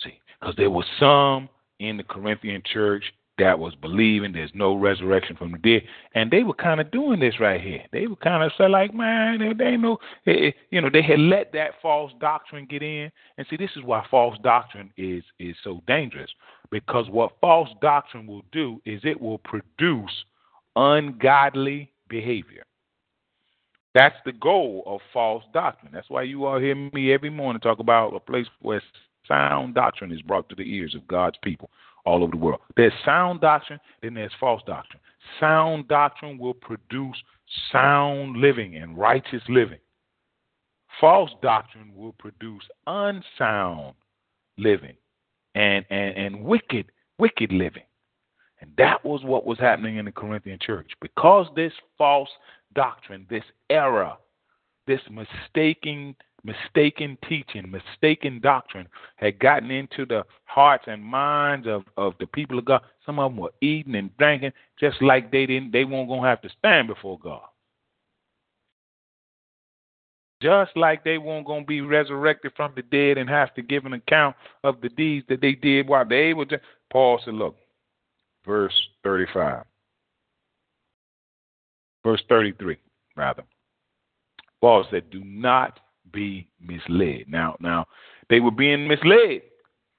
See, 0.04 0.20
because 0.40 0.56
there 0.56 0.70
was 0.70 0.86
some 1.00 1.50
in 1.80 1.98
the 1.98 2.04
Corinthian 2.04 2.62
church 2.72 3.04
that 3.44 3.60
was 3.60 3.76
believing 3.76 4.32
there's 4.32 4.52
no 4.54 4.74
resurrection 4.74 5.36
from 5.36 5.52
the 5.52 5.58
dead, 5.58 5.82
and 6.16 6.32
they 6.32 6.44
were 6.44 6.54
kind 6.54 6.80
of 6.80 6.90
doing 6.92 7.20
this 7.20 7.42
right 7.42 7.60
here. 7.60 7.84
They 7.92 8.08
were 8.08 8.16
kind 8.16 8.42
of 8.42 8.54
say 8.58 8.70
like, 8.70 8.94
man, 8.94 9.40
they, 9.58 9.76
know, 9.76 9.98
eh, 10.26 10.32
eh, 10.32 10.52
you 10.70 10.80
know, 10.80 10.90
they 10.92 11.02
had 11.02 11.20
let 11.20 11.52
that 11.52 11.72
false 11.82 12.14
doctrine 12.22 12.66
get 12.70 12.82
in, 12.82 13.12
and 13.38 13.46
see, 13.50 13.58
this 13.58 13.72
is 13.76 13.84
why 13.84 14.06
false 14.10 14.38
doctrine 14.44 14.92
is 14.96 15.24
is 15.40 15.58
so 15.62 15.82
dangerous, 15.88 16.32
because 16.72 17.10
what 17.10 17.34
false 17.42 17.68
doctrine 17.82 18.28
will 18.28 18.44
do 18.54 18.82
is 18.86 19.02
it 19.04 19.20
will 19.20 19.40
produce 19.40 20.24
ungodly 20.78 21.92
behavior. 22.08 22.64
That's 23.94 24.16
the 24.26 24.32
goal 24.32 24.84
of 24.86 25.02
false 25.12 25.44
doctrine. 25.54 25.92
That's 25.94 26.10
why 26.10 26.24
you 26.24 26.46
all 26.46 26.60
hear 26.60 26.76
me 26.76 27.14
every 27.14 27.30
morning 27.30 27.60
talk 27.60 27.80
about 27.80 28.16
a 28.16 28.22
place 28.22 28.48
where 28.62 28.82
sound 29.28 29.76
doctrine 29.76 30.14
is 30.14 30.22
brought 30.22 30.48
to 30.48 30.56
the 30.56 30.64
ears 30.64 30.96
of 30.96 31.06
God's 31.10 31.38
people 31.44 31.70
all 32.06 32.24
over 32.24 32.32
the 32.32 32.38
world. 32.38 32.62
There's 32.76 32.94
sound 33.06 33.42
doctrine, 33.42 33.80
then 34.02 34.14
there's 34.14 34.32
false 34.40 34.62
doctrine. 34.66 35.00
Sound 35.40 35.88
doctrine 35.88 36.38
will 36.38 36.54
produce 36.54 37.16
sound 37.72 38.38
living 38.38 38.76
and 38.76 38.98
righteous 38.98 39.42
living. 39.48 39.80
False 41.00 41.32
doctrine 41.42 41.92
will 41.96 42.14
produce 42.14 42.64
unsound 42.88 43.96
living 44.58 44.96
and, 45.56 45.86
and, 45.90 46.18
and 46.18 46.44
wicked, 46.44 46.92
wicked 47.18 47.52
living. 47.52 47.84
And 48.62 48.72
that 48.78 49.04
was 49.04 49.24
what 49.24 49.46
was 49.46 49.60
happening 49.60 49.98
in 49.98 50.06
the 50.06 50.12
Corinthian 50.12 50.60
church. 50.62 50.92
Because 51.02 51.48
this 51.56 51.74
false 51.98 52.30
doctrine, 52.74 53.26
this 53.30 53.44
error, 53.70 54.14
this 54.88 55.02
mistaking 55.10 56.16
mistaken 56.44 57.18
teaching, 57.28 57.72
mistaken 57.72 58.40
doctrine 58.42 58.88
had 59.16 59.40
gotten 59.40 59.72
into 59.72 60.06
the 60.06 60.24
hearts 60.46 60.86
and 60.88 61.04
minds 61.04 61.68
of, 61.68 61.84
of 61.98 62.14
the 62.20 62.28
people 62.28 62.60
of 62.60 62.66
God. 62.66 62.82
Some 63.06 63.20
of 63.20 63.32
them 63.32 63.42
were 63.42 63.54
eating 63.62 63.96
and 63.96 64.16
drinking 64.18 64.52
just 64.80 65.02
like 65.02 65.32
they 65.32 65.46
didn't 65.46 65.72
they 65.72 65.86
weren't 65.86 66.10
gonna 66.10 66.28
have 66.28 66.42
to 66.42 66.50
stand 66.60 66.88
before 66.88 67.18
God. 67.20 67.42
Just 70.42 70.76
like 70.76 71.06
they 71.06 71.18
weren't 71.18 71.48
gonna 71.48 71.64
be 71.64 71.82
resurrected 71.82 72.52
from 72.56 72.74
the 72.76 72.82
dead 72.82 73.18
and 73.18 73.30
have 73.30 73.54
to 73.54 73.62
give 73.62 73.86
an 73.86 73.94
account 73.94 74.36
of 74.64 74.82
the 74.82 74.90
deeds 74.90 75.26
that 75.30 75.40
they 75.40 75.54
did 75.54 75.88
while 75.88 76.06
they 76.06 76.34
were 76.34 76.46
just 76.46 76.64
Paul 76.92 77.20
said, 77.24 77.34
look, 77.34 77.56
verse 78.46 78.74
thirty 79.04 79.26
five. 79.34 79.64
Verse 82.04 82.22
thirty 82.28 82.52
three, 82.52 82.78
rather. 83.16 83.44
Paul 84.64 84.86
said, 84.90 85.10
Do 85.10 85.22
not 85.26 85.82
be 86.14 86.48
misled. 86.62 87.26
Now, 87.28 87.58
now 87.60 87.86
they 88.30 88.40
were 88.40 88.50
being 88.50 88.88
misled 88.88 89.42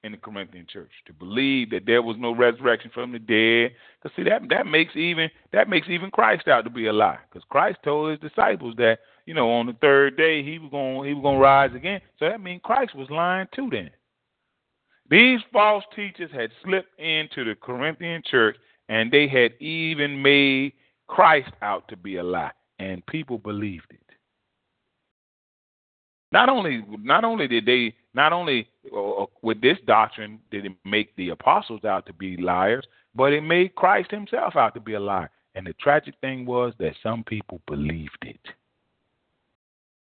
in 0.02 0.12
the 0.12 0.16
Corinthian 0.16 0.66
church 0.72 0.90
to 1.06 1.12
believe 1.12 1.68
that 1.68 1.84
there 1.84 2.00
was 2.00 2.16
no 2.18 2.34
resurrection 2.34 2.90
from 2.94 3.12
the 3.12 3.18
dead. 3.18 3.76
Because 4.02 4.16
see 4.16 4.22
that 4.22 4.40
that 4.48 4.66
makes 4.66 4.96
even 4.96 5.28
that 5.52 5.68
makes 5.68 5.90
even 5.90 6.10
Christ 6.10 6.48
out 6.48 6.64
to 6.64 6.70
be 6.70 6.86
a 6.86 6.94
lie. 6.94 7.18
Because 7.28 7.44
Christ 7.50 7.76
told 7.84 8.10
his 8.10 8.20
disciples 8.20 8.74
that 8.78 9.00
you 9.26 9.34
know 9.34 9.50
on 9.50 9.66
the 9.66 9.76
third 9.82 10.16
day 10.16 10.42
he 10.42 10.58
was 10.58 10.70
going 10.70 11.06
he 11.06 11.12
was 11.12 11.22
going 11.22 11.36
to 11.36 11.42
rise 11.42 11.74
again. 11.74 12.00
So 12.18 12.26
that 12.26 12.40
means 12.40 12.62
Christ 12.64 12.94
was 12.94 13.10
lying 13.10 13.48
too. 13.54 13.68
Then 13.70 13.90
these 15.10 15.40
false 15.52 15.84
teachers 15.94 16.30
had 16.32 16.48
slipped 16.64 16.98
into 16.98 17.44
the 17.44 17.54
Corinthian 17.54 18.22
church 18.24 18.56
and 18.88 19.12
they 19.12 19.28
had 19.28 19.52
even 19.60 20.22
made 20.22 20.72
Christ 21.06 21.52
out 21.60 21.86
to 21.88 21.98
be 21.98 22.16
a 22.16 22.24
lie, 22.24 22.52
and 22.78 23.04
people 23.04 23.36
believed 23.36 23.88
it. 23.90 24.00
Not 26.34 26.48
only 26.48 26.84
not 27.00 27.22
only 27.22 27.46
did 27.46 27.64
they 27.64 27.94
not 28.12 28.32
only 28.32 28.66
uh, 28.94 29.26
with 29.42 29.60
this 29.60 29.78
doctrine 29.86 30.40
did 30.50 30.66
it 30.66 30.72
make 30.84 31.14
the 31.14 31.28
apostles 31.28 31.84
out 31.84 32.06
to 32.06 32.12
be 32.12 32.36
liars, 32.36 32.84
but 33.14 33.32
it 33.32 33.42
made 33.42 33.76
Christ 33.76 34.10
himself 34.10 34.56
out 34.56 34.74
to 34.74 34.80
be 34.80 34.94
a 34.94 35.00
liar. 35.00 35.30
And 35.54 35.64
the 35.64 35.74
tragic 35.74 36.16
thing 36.20 36.44
was 36.44 36.72
that 36.80 36.94
some 37.04 37.22
people 37.22 37.60
believed 37.68 38.18
it. 38.22 38.40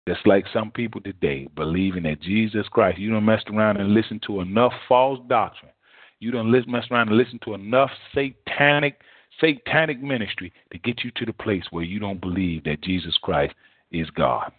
Just 0.06 0.26
like 0.26 0.44
some 0.52 0.70
people 0.70 1.00
today 1.00 1.48
believing 1.56 2.02
that 2.02 2.20
Jesus 2.20 2.68
Christ, 2.68 2.98
you 2.98 3.10
don't 3.10 3.24
mess 3.24 3.42
around 3.50 3.78
and 3.78 3.94
listen 3.94 4.20
to 4.26 4.42
enough 4.42 4.74
false 4.86 5.20
doctrine. 5.28 5.72
You 6.20 6.30
don't 6.30 6.50
mess 6.50 6.84
around 6.90 7.08
and 7.08 7.16
listen 7.16 7.40
to 7.46 7.54
enough 7.54 7.90
satanic 8.14 9.00
satanic 9.40 10.02
ministry 10.02 10.52
to 10.72 10.78
get 10.78 11.04
you 11.04 11.10
to 11.12 11.24
the 11.24 11.32
place 11.32 11.64
where 11.70 11.84
you 11.84 11.98
don't 11.98 12.20
believe 12.20 12.64
that 12.64 12.82
Jesus 12.82 13.16
Christ 13.22 13.54
is 13.90 14.10
God 14.10 14.52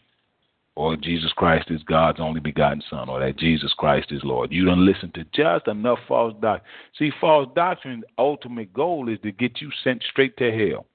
or 0.79 0.95
Jesus 0.95 1.33
Christ 1.33 1.69
is 1.71 1.83
God's 1.83 2.21
only 2.21 2.39
begotten 2.39 2.81
Son, 2.89 3.09
or 3.09 3.19
that 3.19 3.37
Jesus 3.37 3.73
Christ 3.77 4.13
is 4.13 4.21
Lord. 4.23 4.49
You 4.49 4.63
don't 4.63 4.85
listen 4.85 5.11
to 5.11 5.25
just 5.35 5.67
enough 5.67 5.99
false 6.07 6.33
doctrine. 6.41 6.71
See, 6.97 7.11
false 7.19 7.49
doctrine's 7.53 8.05
ultimate 8.17 8.71
goal 8.73 9.09
is 9.09 9.19
to 9.23 9.33
get 9.33 9.59
you 9.59 9.71
sent 9.83 10.01
straight 10.09 10.37
to 10.37 10.49
hell. 10.49 10.85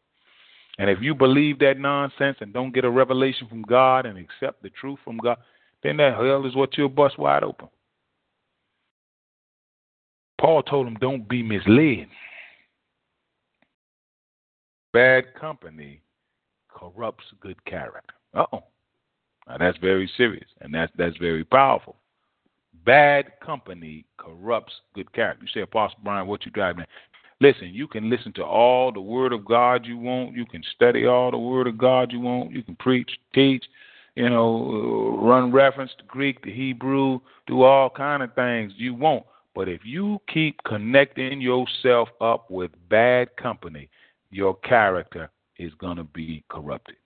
And 0.79 0.88
if 0.88 1.03
you 1.03 1.14
believe 1.14 1.59
that 1.59 1.79
nonsense 1.79 2.38
and 2.40 2.51
don't 2.51 2.73
get 2.73 2.87
a 2.87 2.90
revelation 2.90 3.47
from 3.47 3.61
God 3.61 4.07
and 4.07 4.16
accept 4.16 4.62
the 4.62 4.70
truth 4.70 4.99
from 5.05 5.18
God, 5.18 5.37
then 5.83 5.99
that 5.99 6.14
hell 6.14 6.47
is 6.47 6.57
what 6.57 6.79
you'll 6.79 6.88
bust 6.88 7.18
wide 7.18 7.44
open. 7.44 7.68
Paul 10.40 10.62
told 10.62 10.87
him, 10.87 10.97
don't 10.99 11.29
be 11.29 11.42
misled. 11.42 12.07
Bad 14.94 15.35
company 15.38 16.01
corrupts 16.70 17.25
good 17.42 17.62
character. 17.66 18.14
Uh 18.33 18.47
oh. 18.51 18.64
Now 19.48 19.59
that's 19.59 19.78
very 19.78 20.11
serious 20.16 20.48
and 20.61 20.74
that's 20.74 20.92
that's 20.96 21.16
very 21.18 21.44
powerful. 21.44 21.96
Bad 22.85 23.33
company 23.44 24.04
corrupts 24.18 24.72
good 24.94 25.12
character. 25.12 25.44
You 25.44 25.50
say, 25.54 25.61
Apostle 25.62 25.98
Brian, 26.02 26.26
what 26.26 26.44
you 26.44 26.50
driving? 26.50 26.83
at? 26.83 26.88
Listen, 27.40 27.72
you 27.72 27.88
can 27.88 28.09
listen 28.09 28.33
to 28.35 28.44
all 28.44 28.92
the 28.92 29.00
word 29.00 29.33
of 29.33 29.44
God 29.44 29.87
you 29.87 29.98
want. 29.98 30.35
You 30.35 30.46
can 30.46 30.62
study 30.74 31.07
all 31.07 31.30
the 31.30 31.38
word 31.38 31.66
of 31.66 31.76
God 31.76 32.12
you 32.12 32.20
want. 32.20 32.52
You 32.52 32.62
can 32.62 32.76
preach, 32.76 33.11
teach, 33.35 33.64
you 34.14 34.28
know, 34.30 35.16
uh, 35.18 35.22
run 35.22 35.50
reference 35.50 35.90
to 35.98 36.04
Greek, 36.04 36.42
to 36.42 36.50
Hebrew, 36.50 37.20
do 37.46 37.62
all 37.62 37.90
kind 37.90 38.22
of 38.22 38.35
things 38.35 38.72
you 38.76 38.94
want. 38.94 39.24
But 39.54 39.68
if 39.68 39.80
you 39.85 40.20
keep 40.33 40.62
connecting 40.64 41.40
yourself 41.40 42.09
up 42.20 42.50
with 42.50 42.70
bad 42.88 43.37
company, 43.37 43.88
your 44.30 44.57
character 44.57 45.30
is 45.59 45.72
going 45.74 45.96
to 45.96 46.04
be 46.04 46.44
corrupted. 46.48 46.96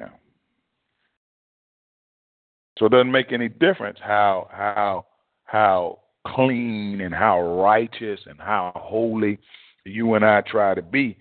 Now, 0.00 0.12
so 2.78 2.86
it 2.86 2.92
doesn't 2.92 3.10
make 3.10 3.32
any 3.32 3.48
difference 3.48 3.98
how 4.00 4.48
how 4.52 5.06
how 5.44 5.98
clean 6.26 7.00
and 7.00 7.14
how 7.14 7.40
righteous 7.40 8.20
and 8.26 8.38
how 8.38 8.72
holy 8.76 9.38
you 9.84 10.14
and 10.14 10.24
I 10.24 10.42
try 10.42 10.74
to 10.74 10.82
be. 10.82 11.16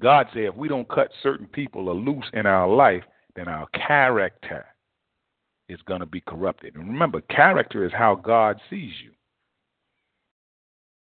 God 0.00 0.26
said 0.32 0.44
if 0.44 0.54
we 0.54 0.68
don't 0.68 0.88
cut 0.88 1.10
certain 1.22 1.46
people 1.46 1.94
loose 1.94 2.24
in 2.32 2.46
our 2.46 2.68
life, 2.68 3.02
then 3.36 3.48
our 3.48 3.66
character 3.68 4.66
is 5.68 5.80
going 5.86 6.00
to 6.00 6.06
be 6.06 6.20
corrupted. 6.20 6.74
And 6.74 6.88
remember, 6.88 7.20
character 7.22 7.84
is 7.84 7.92
how 7.92 8.14
God 8.14 8.60
sees 8.70 8.92
you. 9.04 9.12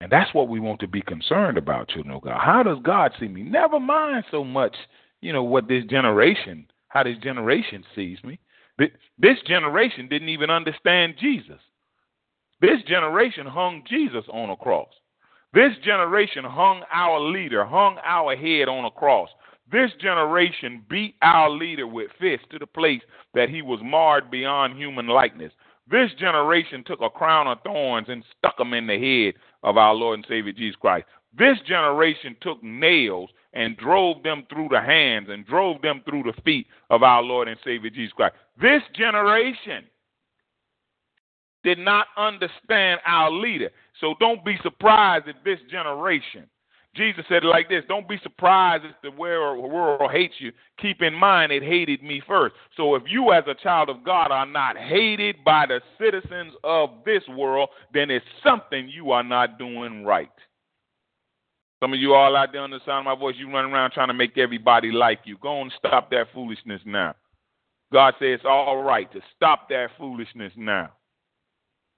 And 0.00 0.10
that's 0.10 0.32
what 0.34 0.48
we 0.48 0.60
want 0.60 0.80
to 0.80 0.88
be 0.88 1.02
concerned 1.02 1.58
about, 1.58 1.88
children 1.88 2.14
of 2.14 2.22
God. 2.22 2.38
How 2.40 2.62
does 2.62 2.78
God 2.82 3.12
see 3.18 3.28
me? 3.28 3.42
Never 3.42 3.80
mind 3.80 4.24
so 4.30 4.44
much, 4.44 4.76
you 5.20 5.32
know, 5.32 5.42
what 5.42 5.68
this 5.68 5.84
generation, 5.84 6.66
how 6.88 7.02
this 7.02 7.18
generation 7.18 7.84
sees 7.94 8.18
me. 8.22 8.38
This 8.78 9.38
generation 9.46 10.08
didn't 10.08 10.28
even 10.28 10.50
understand 10.50 11.14
Jesus. 11.18 11.60
This 12.60 12.82
generation 12.86 13.46
hung 13.46 13.82
Jesus 13.88 14.24
on 14.32 14.50
a 14.50 14.56
cross. 14.56 14.88
This 15.52 15.72
generation 15.84 16.44
hung 16.44 16.82
our 16.92 17.20
leader, 17.20 17.64
hung 17.64 17.98
our 18.04 18.36
head 18.36 18.68
on 18.68 18.84
a 18.84 18.90
cross. 18.90 19.28
This 19.70 19.90
generation 20.00 20.84
beat 20.88 21.16
our 21.22 21.50
leader 21.50 21.86
with 21.86 22.10
fists 22.20 22.46
to 22.50 22.58
the 22.58 22.66
place 22.66 23.02
that 23.34 23.48
he 23.48 23.62
was 23.62 23.80
marred 23.82 24.30
beyond 24.30 24.76
human 24.76 25.08
likeness. 25.08 25.52
This 25.90 26.10
generation 26.18 26.84
took 26.84 27.00
a 27.00 27.10
crown 27.10 27.46
of 27.46 27.58
thorns 27.64 28.08
and 28.08 28.24
stuck 28.38 28.58
them 28.58 28.74
in 28.74 28.86
the 28.86 28.98
head 28.98 29.34
of 29.62 29.76
our 29.76 29.94
Lord 29.94 30.18
and 30.18 30.26
Savior 30.28 30.52
Jesus 30.52 30.76
Christ. 30.76 31.06
This 31.36 31.58
generation 31.66 32.36
took 32.40 32.62
nails 32.62 33.30
and 33.56 33.76
drove 33.76 34.22
them 34.22 34.46
through 34.48 34.68
the 34.70 34.80
hands 34.80 35.28
and 35.30 35.46
drove 35.46 35.80
them 35.82 36.02
through 36.08 36.24
the 36.24 36.42
feet 36.42 36.66
of 36.90 37.02
our 37.02 37.22
Lord 37.22 37.48
and 37.48 37.58
Savior 37.64 37.90
Jesus 37.90 38.12
Christ. 38.12 38.34
This 38.60 38.82
generation 38.94 39.84
did 41.64 41.78
not 41.78 42.06
understand 42.16 43.00
our 43.06 43.30
leader. 43.30 43.70
So 44.00 44.14
don't 44.20 44.44
be 44.44 44.56
surprised 44.62 45.26
if 45.26 45.36
this 45.44 45.58
generation 45.70 46.46
Jesus 46.96 47.24
said 47.28 47.44
it 47.44 47.48
like 47.48 47.68
this 47.68 47.84
Don't 47.88 48.08
be 48.08 48.18
surprised 48.22 48.84
if 48.84 48.92
the 49.02 49.10
world 49.10 50.10
hates 50.10 50.34
you. 50.38 50.50
Keep 50.80 51.02
in 51.02 51.14
mind 51.14 51.52
it 51.52 51.62
hated 51.62 52.02
me 52.02 52.22
first. 52.26 52.54
So 52.76 52.94
if 52.94 53.02
you, 53.06 53.32
as 53.32 53.44
a 53.46 53.54
child 53.54 53.90
of 53.90 54.04
God, 54.04 54.30
are 54.30 54.46
not 54.46 54.76
hated 54.76 55.36
by 55.44 55.66
the 55.66 55.80
citizens 56.00 56.54
of 56.64 56.90
this 57.04 57.22
world, 57.28 57.68
then 57.92 58.10
it's 58.10 58.24
something 58.42 58.88
you 58.88 59.10
are 59.10 59.22
not 59.22 59.58
doing 59.58 60.04
right. 60.04 60.30
Some 61.80 61.92
of 61.92 61.98
you 61.98 62.14
all 62.14 62.36
out 62.36 62.52
there 62.52 62.62
on 62.62 62.70
the 62.70 62.80
sound 62.86 63.06
of 63.06 63.18
my 63.18 63.20
voice, 63.20 63.34
you 63.38 63.50
run 63.52 63.66
around 63.66 63.90
trying 63.90 64.08
to 64.08 64.14
make 64.14 64.38
everybody 64.38 64.90
like 64.90 65.20
you. 65.24 65.36
Go 65.42 65.60
and 65.60 65.72
stop 65.78 66.10
that 66.10 66.28
foolishness 66.32 66.80
now. 66.86 67.14
God 67.92 68.14
says 68.18 68.40
all 68.44 68.82
right 68.82 69.10
to 69.12 69.20
stop 69.36 69.68
that 69.68 69.88
foolishness 69.98 70.52
now. 70.56 70.90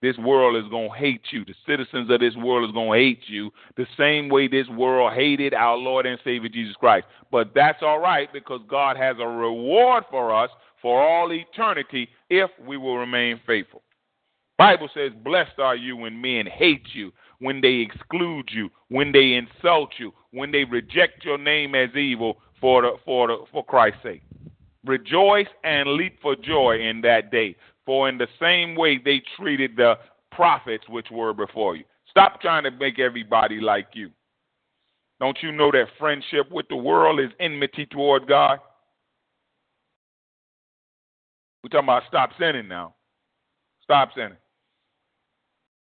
This 0.01 0.17
world 0.19 0.63
is 0.63 0.71
going 0.71 0.91
to 0.91 0.97
hate 0.97 1.23
you. 1.31 1.45
The 1.45 1.55
citizens 1.67 2.09
of 2.11 2.21
this 2.21 2.37
world 2.37 2.69
is 2.69 2.73
going 2.73 2.93
to 2.93 3.05
hate 3.05 3.23
you 3.27 3.51
the 3.77 3.87
same 3.97 4.29
way 4.29 4.47
this 4.47 4.69
world 4.69 5.13
hated 5.13 5.55
our 5.55 5.77
Lord 5.77 6.07
and 6.07 6.21
Savior 6.23 6.49
Jesus 6.49 6.77
Christ. 6.77 7.07
But 7.33 7.53
that's 7.55 7.83
all 7.83 7.99
right 7.99 8.33
because 8.33 8.61
God 8.69 8.97
has 8.97 9.17
a 9.19 9.27
reward 9.27 10.05
for 10.11 10.35
us 10.35 10.51
for 10.81 11.03
all 11.03 11.33
eternity 11.33 12.09
if 12.31 12.51
we 12.65 12.77
will 12.77 12.97
remain 12.97 13.41
faithful. 13.45 13.83
Bible 14.57 14.89
says, 14.93 15.13
"Blessed 15.15 15.59
are 15.59 15.77
you 15.77 15.97
when 15.97 16.21
men 16.21 16.47
hate 16.47 16.95
you, 16.95 17.13
when 17.41 17.61
they 17.61 17.87
exclude 17.89 18.51
you, 18.53 18.69
when 18.89 19.13
they 19.13 19.35
insult 19.35 19.91
you, 19.99 20.13
when 20.33 20.51
they 20.51 20.65
reject 20.65 21.25
your 21.25 21.39
name 21.39 21.75
as 21.75 21.95
evil 21.95 22.39
for 22.61 22.83
the, 22.83 22.93
for 23.05 23.29
the, 23.29 23.45
for 23.53 23.65
Christ's 23.65 24.03
sake." 24.03 24.23
Rejoice 24.85 25.49
and 25.65 25.95
leap 25.95 26.19
for 26.23 26.37
joy 26.37 26.79
in 26.81 27.01
that 27.03 27.31
day, 27.31 27.57
for 27.85 28.09
in 28.09 28.17
the 28.17 28.29
same 28.41 28.75
way 28.75 28.99
they 28.99 29.23
treated 29.37 29.77
the 29.77 29.99
prophets 30.31 30.85
which 30.89 31.11
were 31.11 31.35
before 31.35 31.77
you. 31.77 31.85
Stop 32.09 32.41
trying 32.41 32.65
to 32.65 32.71
make 32.71 32.99
everybody 32.99 33.61
like 33.61 33.89
you. 33.93 34.11
Don't 35.21 35.39
you 35.43 35.53
know 35.53 35.71
that 35.73 35.87
friendship 35.99 36.51
with 36.51 36.69
the 36.69 36.77
world 36.77 37.19
is 37.21 37.31
enmity 37.41 37.87
toward 37.87 38.29
God? 38.29 38.61
We're 41.63 41.71
talking 41.71 41.87
about 41.87 42.05
stop 42.09 42.31
sinning 42.39 42.69
now. 42.69 42.95
Stop 43.83 44.11
sinning. 44.15 44.37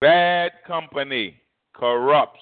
Bad 0.01 0.53
company 0.67 1.37
corrupts 1.77 2.41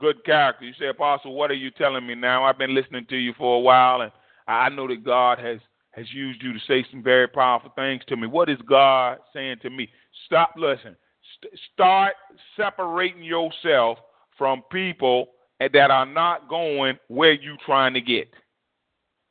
good 0.00 0.24
character. 0.24 0.64
You 0.64 0.72
say, 0.78 0.88
Apostle, 0.88 1.34
what 1.34 1.50
are 1.50 1.54
you 1.54 1.70
telling 1.70 2.06
me 2.06 2.14
now? 2.14 2.44
I've 2.44 2.58
been 2.58 2.74
listening 2.74 3.06
to 3.08 3.16
you 3.16 3.32
for 3.36 3.56
a 3.56 3.60
while, 3.60 4.02
and 4.02 4.12
I 4.46 4.68
know 4.68 4.86
that 4.88 5.04
God 5.04 5.38
has 5.38 5.58
has 5.92 6.12
used 6.12 6.42
you 6.42 6.52
to 6.52 6.58
say 6.68 6.84
some 6.90 7.02
very 7.02 7.26
powerful 7.26 7.72
things 7.74 8.02
to 8.06 8.18
me. 8.18 8.26
What 8.26 8.50
is 8.50 8.58
God 8.68 9.16
saying 9.32 9.56
to 9.62 9.70
me? 9.70 9.88
Stop, 10.26 10.52
listen. 10.54 10.94
St- 11.38 11.58
start 11.72 12.12
separating 12.54 13.22
yourself 13.22 13.96
from 14.36 14.62
people 14.70 15.28
that 15.58 15.90
are 15.90 16.04
not 16.04 16.50
going 16.50 16.98
where 17.08 17.32
you 17.32 17.56
trying 17.64 17.94
to 17.94 18.02
get. 18.02 18.28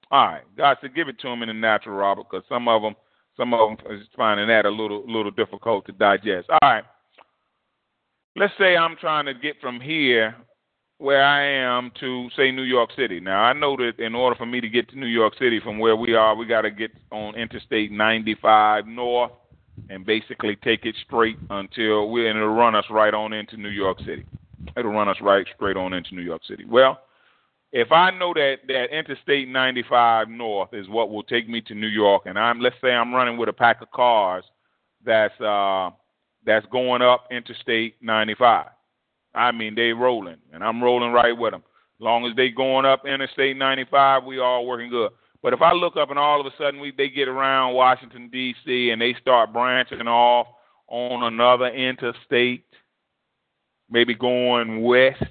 All 0.09 0.25
right, 0.25 0.43
God 0.57 0.77
said, 0.81 0.95
give 0.95 1.07
it 1.07 1.19
to 1.19 1.27
them 1.27 1.43
in 1.43 1.49
the 1.49 1.53
natural, 1.53 1.97
Robert, 1.97 2.25
because 2.31 2.43
some 2.49 2.67
of 2.67 2.81
them, 2.81 2.95
some 3.37 3.53
of 3.53 3.77
them 3.77 3.91
is 3.91 4.07
finding 4.17 4.47
that 4.47 4.65
a 4.65 4.69
little, 4.69 5.03
little 5.05 5.29
difficult 5.29 5.85
to 5.85 5.91
digest. 5.91 6.49
All 6.49 6.57
right, 6.63 6.83
let's 8.35 8.53
say 8.57 8.75
I'm 8.75 8.95
trying 8.97 9.25
to 9.25 9.33
get 9.33 9.59
from 9.61 9.79
here 9.79 10.35
where 10.97 11.23
I 11.23 11.43
am 11.43 11.91
to 11.99 12.29
say 12.37 12.51
New 12.51 12.63
York 12.63 12.89
City. 12.95 13.19
Now 13.19 13.43
I 13.43 13.53
know 13.53 13.75
that 13.77 13.99
in 13.99 14.15
order 14.15 14.35
for 14.35 14.45
me 14.45 14.61
to 14.61 14.69
get 14.69 14.89
to 14.89 14.99
New 14.99 15.07
York 15.07 15.33
City 15.37 15.59
from 15.59 15.79
where 15.79 15.95
we 15.95 16.15
are, 16.15 16.35
we 16.35 16.45
got 16.45 16.61
to 16.61 16.71
get 16.71 16.91
on 17.11 17.35
Interstate 17.35 17.91
95 17.91 18.87
north 18.87 19.31
and 19.89 20.05
basically 20.05 20.55
take 20.57 20.85
it 20.85 20.95
straight 21.05 21.37
until 21.49 22.09
we 22.09 22.29
and 22.29 22.37
it'll 22.37 22.49
run 22.49 22.75
us 22.75 22.85
right 22.89 23.13
on 23.13 23.33
into 23.33 23.57
New 23.57 23.69
York 23.69 23.99
City. 23.99 24.25
It'll 24.77 24.91
run 24.91 25.09
us 25.09 25.17
right 25.21 25.45
straight 25.55 25.77
on 25.77 25.93
into 25.93 26.15
New 26.15 26.21
York 26.21 26.41
City. 26.47 26.65
Well, 26.65 26.99
if 27.71 27.91
I 27.91 28.09
know 28.11 28.33
that 28.33 28.59
that 28.67 28.97
Interstate 28.97 29.49
95 29.49 30.29
north 30.29 30.73
is 30.73 30.87
what 30.87 31.09
will 31.09 31.23
take 31.23 31.49
me 31.49 31.59
to 31.61 31.75
New 31.75 31.87
York, 31.87 32.23
and 32.25 32.39
I'm 32.39 32.61
let's 32.61 32.75
say 32.81 32.91
I'm 32.91 33.13
running 33.13 33.37
with 33.37 33.49
a 33.49 33.53
pack 33.53 33.81
of 33.81 33.91
cars 33.91 34.45
that's 35.05 35.39
uh 35.41 35.89
that's 36.45 36.65
going 36.67 37.01
up 37.01 37.27
Interstate 37.31 37.95
95 38.01 38.67
I 39.35 39.51
mean, 39.51 39.75
they 39.75 39.91
rolling, 39.91 40.37
and 40.53 40.63
I'm 40.63 40.81
rolling 40.81 41.11
right 41.11 41.37
with 41.37 41.51
them. 41.51 41.63
As 41.99 42.03
long 42.03 42.25
as 42.25 42.35
they 42.35 42.49
going 42.49 42.85
up 42.85 43.05
Interstate 43.05 43.57
95, 43.57 44.23
we 44.23 44.39
all 44.39 44.65
working 44.65 44.89
good. 44.89 45.11
But 45.43 45.53
if 45.53 45.61
I 45.61 45.73
look 45.73 45.97
up 45.97 46.09
and 46.09 46.17
all 46.17 46.39
of 46.39 46.47
a 46.47 46.55
sudden 46.57 46.79
we 46.79 46.91
they 46.97 47.09
get 47.09 47.27
around 47.27 47.75
Washington 47.75 48.29
D.C. 48.31 48.89
and 48.89 49.01
they 49.01 49.13
start 49.21 49.53
branching 49.53 50.07
off 50.07 50.47
on 50.87 51.23
another 51.23 51.67
interstate, 51.67 52.65
maybe 53.89 54.15
going 54.15 54.81
west, 54.81 55.23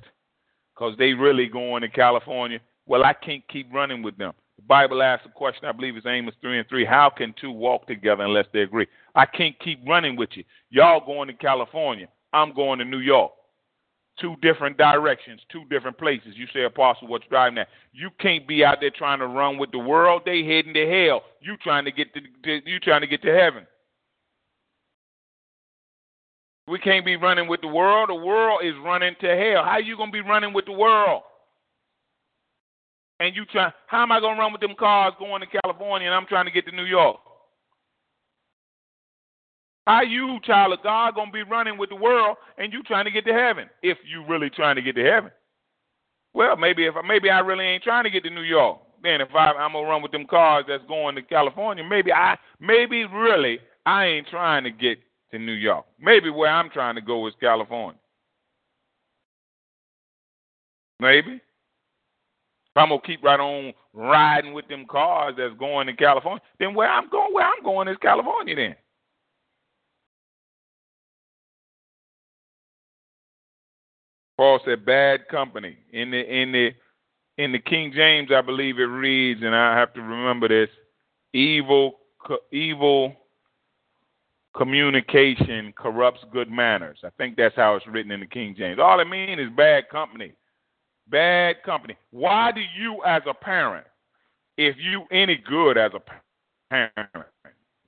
because 0.74 0.96
they 0.98 1.14
really 1.14 1.46
going 1.46 1.82
to 1.82 1.88
California. 1.88 2.60
Well, 2.86 3.04
I 3.04 3.14
can't 3.14 3.42
keep 3.48 3.72
running 3.72 4.02
with 4.02 4.16
them. 4.18 4.34
The 4.56 4.62
Bible 4.62 5.02
asks 5.02 5.26
a 5.26 5.30
question, 5.30 5.66
I 5.66 5.72
believe 5.72 5.96
it's 5.96 6.06
Amos 6.06 6.34
3 6.40 6.60
and 6.60 6.68
3. 6.68 6.84
How 6.84 7.10
can 7.10 7.34
two 7.40 7.50
walk 7.50 7.86
together 7.86 8.22
unless 8.22 8.46
they 8.52 8.60
agree? 8.60 8.86
I 9.14 9.26
can't 9.26 9.58
keep 9.58 9.80
running 9.86 10.16
with 10.16 10.30
you. 10.34 10.44
Y'all 10.70 11.04
going 11.04 11.28
to 11.28 11.34
California. 11.34 12.08
I'm 12.32 12.54
going 12.54 12.78
to 12.78 12.84
New 12.84 13.00
York 13.00 13.32
two 14.20 14.36
different 14.42 14.76
directions, 14.76 15.40
two 15.50 15.64
different 15.70 15.98
places. 15.98 16.34
You 16.34 16.46
say, 16.52 16.64
Apostle, 16.64 17.08
what's 17.08 17.26
driving 17.28 17.56
that? 17.56 17.68
You 17.92 18.10
can't 18.20 18.46
be 18.46 18.64
out 18.64 18.78
there 18.80 18.90
trying 18.90 19.18
to 19.18 19.26
run 19.26 19.58
with 19.58 19.70
the 19.72 19.78
world. 19.78 20.22
They 20.24 20.44
heading 20.44 20.74
to 20.74 20.86
hell. 20.86 21.22
You 21.40 21.56
trying 21.56 21.84
to 21.84 21.92
get 21.92 22.08
to, 22.14 22.20
to 22.20 22.70
you 22.70 22.78
trying 22.80 23.00
to 23.00 23.06
get 23.06 23.22
to 23.22 23.34
heaven. 23.34 23.66
We 26.66 26.78
can't 26.78 27.04
be 27.04 27.16
running 27.16 27.48
with 27.48 27.60
the 27.60 27.68
world. 27.68 28.08
The 28.08 28.14
world 28.14 28.60
is 28.64 28.74
running 28.82 29.14
to 29.20 29.28
hell. 29.28 29.64
How 29.64 29.78
you 29.78 29.96
gonna 29.96 30.12
be 30.12 30.22
running 30.22 30.52
with 30.52 30.64
the 30.64 30.72
world? 30.72 31.22
And 33.20 33.34
you 33.34 33.44
try? 33.46 33.72
How 33.86 34.02
am 34.02 34.12
I 34.12 34.20
gonna 34.20 34.38
run 34.38 34.52
with 34.52 34.60
them 34.60 34.74
cars 34.78 35.14
going 35.18 35.40
to 35.40 35.60
California 35.62 36.06
and 36.06 36.14
I'm 36.14 36.26
trying 36.26 36.46
to 36.46 36.50
get 36.50 36.66
to 36.66 36.72
New 36.72 36.84
York? 36.84 37.18
How 39.86 40.02
you, 40.02 40.38
child 40.44 40.72
of 40.72 40.82
God, 40.82 41.14
gonna 41.14 41.30
be 41.30 41.42
running 41.42 41.78
with 41.78 41.90
the 41.90 41.96
world 41.96 42.36
and 42.58 42.72
you 42.72 42.82
trying 42.82 43.04
to 43.04 43.10
get 43.10 43.24
to 43.26 43.32
heaven? 43.32 43.68
If 43.82 43.98
you 44.04 44.24
really 44.26 44.50
trying 44.50 44.76
to 44.76 44.82
get 44.82 44.96
to 44.96 45.04
heaven. 45.04 45.30
Well, 46.32 46.56
maybe 46.56 46.86
if 46.86 46.94
maybe 47.06 47.30
I 47.30 47.40
really 47.40 47.64
ain't 47.64 47.84
trying 47.84 48.04
to 48.04 48.10
get 48.10 48.24
to 48.24 48.30
New 48.30 48.42
York. 48.42 48.80
Then 49.02 49.20
if 49.20 49.28
I, 49.34 49.52
I'm 49.52 49.72
gonna 49.72 49.86
run 49.86 50.02
with 50.02 50.12
them 50.12 50.26
cars 50.26 50.64
that's 50.66 50.84
going 50.88 51.14
to 51.16 51.22
California, 51.22 51.84
maybe 51.84 52.12
I 52.12 52.36
maybe 52.58 53.04
really 53.04 53.60
I 53.86 54.06
ain't 54.06 54.26
trying 54.28 54.64
to 54.64 54.70
get 54.70 54.98
to 55.30 55.38
New 55.38 55.52
York. 55.52 55.84
Maybe 56.00 56.30
where 56.30 56.50
I'm 56.50 56.70
trying 56.70 56.94
to 56.94 57.00
go 57.00 57.26
is 57.28 57.34
California. 57.38 58.00
Maybe. 61.00 61.40
If 62.74 62.82
I'm 62.82 62.88
gonna 62.88 63.00
keep 63.02 63.22
right 63.22 63.38
on 63.38 63.72
riding 63.92 64.52
with 64.52 64.66
them 64.66 64.84
cars 64.90 65.34
that's 65.38 65.54
going 65.58 65.86
to 65.86 65.92
California, 65.94 66.42
then 66.58 66.74
where 66.74 66.90
I'm 66.90 67.08
going, 67.08 67.32
where 67.32 67.46
I'm 67.46 67.62
going 67.62 67.86
is 67.86 67.96
California. 68.02 68.56
Then 68.56 68.74
Paul 74.36 74.58
said, 74.64 74.84
"Bad 74.84 75.28
company 75.28 75.78
in 75.92 76.10
the 76.10 76.18
in 76.18 76.50
the 76.50 76.74
in 77.38 77.52
the 77.52 77.60
King 77.60 77.92
James, 77.94 78.30
I 78.32 78.40
believe 78.40 78.78
it 78.80 78.84
reads, 78.84 79.42
and 79.42 79.54
I 79.54 79.78
have 79.78 79.94
to 79.94 80.02
remember 80.02 80.48
this: 80.48 80.70
evil, 81.32 82.00
co- 82.18 82.42
evil 82.50 83.14
communication 84.56 85.72
corrupts 85.76 86.24
good 86.32 86.50
manners. 86.50 86.98
I 87.04 87.10
think 87.18 87.36
that's 87.36 87.56
how 87.56 87.76
it's 87.76 87.86
written 87.86 88.10
in 88.12 88.20
the 88.20 88.26
King 88.26 88.56
James. 88.56 88.80
All 88.80 88.98
it 89.00 89.08
means 89.08 89.40
is 89.40 89.50
bad 89.56 89.88
company. 89.88 90.32
Bad 91.08 91.62
company. 91.64 91.96
Why 92.10 92.50
do 92.52 92.60
you, 92.60 93.02
as 93.04 93.22
a 93.28 93.34
parent, 93.34 93.86
if 94.56 94.76
you 94.78 95.04
any 95.10 95.36
good 95.36 95.76
as 95.76 95.92
a 95.94 96.00
parent, 96.70 97.26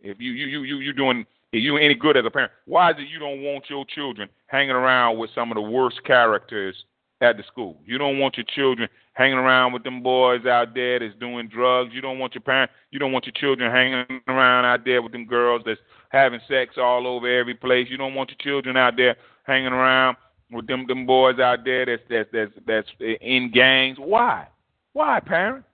if 0.03 0.21
you 0.21 0.33
you 0.33 0.47
you 0.47 0.63
you 0.63 0.77
you 0.79 0.93
doing 0.93 1.25
if 1.53 1.63
you 1.63 1.77
any 1.79 1.95
good 1.95 2.17
as 2.17 2.25
a 2.27 2.31
parent, 2.31 2.53
why 2.67 2.91
is 2.91 2.97
it 2.99 3.09
you 3.09 3.19
don't 3.19 3.43
want 3.43 3.65
your 3.71 3.85
children 3.87 4.29
hanging 4.49 4.71
around 4.71 5.19
with 5.19 5.31
some 5.35 5.51
of 5.51 5.55
the 5.55 5.63
worst 5.63 6.03
characters 6.05 6.75
at 7.21 7.37
the 7.37 7.45
school? 7.45 7.81
You 7.87 7.99
don't 7.99 8.19
want 8.19 8.37
your 8.37 8.47
children 8.55 8.89
hanging 9.15 9.39
around 9.39 9.73
with 9.73 9.83
them 9.85 10.03
boys 10.03 10.45
out 10.45 10.75
there 10.75 10.99
that's 10.99 11.15
doing 11.19 11.49
drugs. 11.49 11.95
You 11.95 12.03
don't 12.03 12.19
want 12.19 12.35
your 12.35 12.43
parent, 12.43 12.71
you 12.91 12.99
don't 12.99 13.13
want 13.13 13.25
your 13.25 13.33
children 13.33 13.71
hanging 13.71 14.21
around 14.29 14.67
out 14.67 14.85
there 14.85 15.01
with 15.01 15.13
them 15.13 15.25
girls 15.25 15.63
that's 15.65 15.81
having 16.11 16.41
sex 16.49 16.75
all 16.77 17.07
over 17.07 17.27
every 17.27 17.55
place. 17.55 17.89
You 17.89 17.97
don't 17.97 18.15
want 18.15 18.31
your 18.31 18.39
children 18.39 18.77
out 18.77 18.97
there 18.97 19.17
hanging 19.45 19.73
around 19.73 20.17
with 20.51 20.67
them 20.67 20.87
them 20.87 21.07
boys 21.07 21.39
out 21.39 21.65
there 21.65 21.87
that's 21.87 22.03
that's 22.09 22.29
that's 22.33 22.53
that's 22.67 22.89
in 23.21 23.51
gangs. 23.53 23.99
Why? 23.99 24.49
Why, 24.93 25.21
parent? 25.21 25.65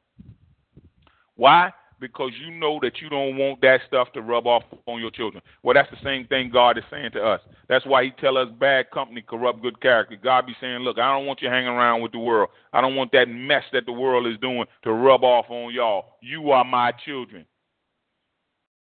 Why? 1.37 1.73
Because 2.01 2.33
you 2.45 2.51
know 2.51 2.81
that 2.83 3.01
you 3.01 3.09
don't 3.09 3.37
want 3.37 3.61
that 3.61 3.81
stuff 3.87 4.13
to 4.15 4.23
rub 4.23 4.47
off 4.47 4.65
on 4.87 5.01
your 5.01 5.13
children. 5.13 5.41
Well, 5.63 5.75
that's 5.75 5.91
the 5.91 5.97
same 6.03 6.27
thing 6.27 6.51
God 6.51 6.77
is 6.77 6.85
saying 6.91 7.13
to 7.13 7.23
us. 7.23 7.41
That's 7.69 7.87
why 7.87 8.05
He 8.05 8.11
tell 8.21 8.37
us 8.37 8.49
bad 8.59 8.91
company 8.91 9.23
corrupt 9.23 9.63
good 9.63 9.81
character. 9.81 10.17
God 10.17 10.47
be 10.47 10.57
saying, 10.61 10.81
look, 10.81 10.99
I 10.99 11.17
don't 11.17 11.27
want 11.27 11.41
you 11.41 11.49
hanging 11.49 11.69
around 11.69 12.03
with 12.03 12.11
the 12.11 12.19
world. 12.19 12.51
I 12.73 12.81
don't 12.81 12.97
want 12.97 13.13
that 13.13 13.29
mess 13.29 13.63
that 13.73 13.87
the 13.87 13.93
world 13.93 14.27
is 14.27 14.39
doing 14.41 14.65
to 14.83 14.93
rub 14.93 15.23
off 15.23 15.47
on 15.49 15.73
y'all. 15.73 16.17
You 16.21 16.51
are 16.51 16.65
my 16.65 16.93
children. 17.05 17.47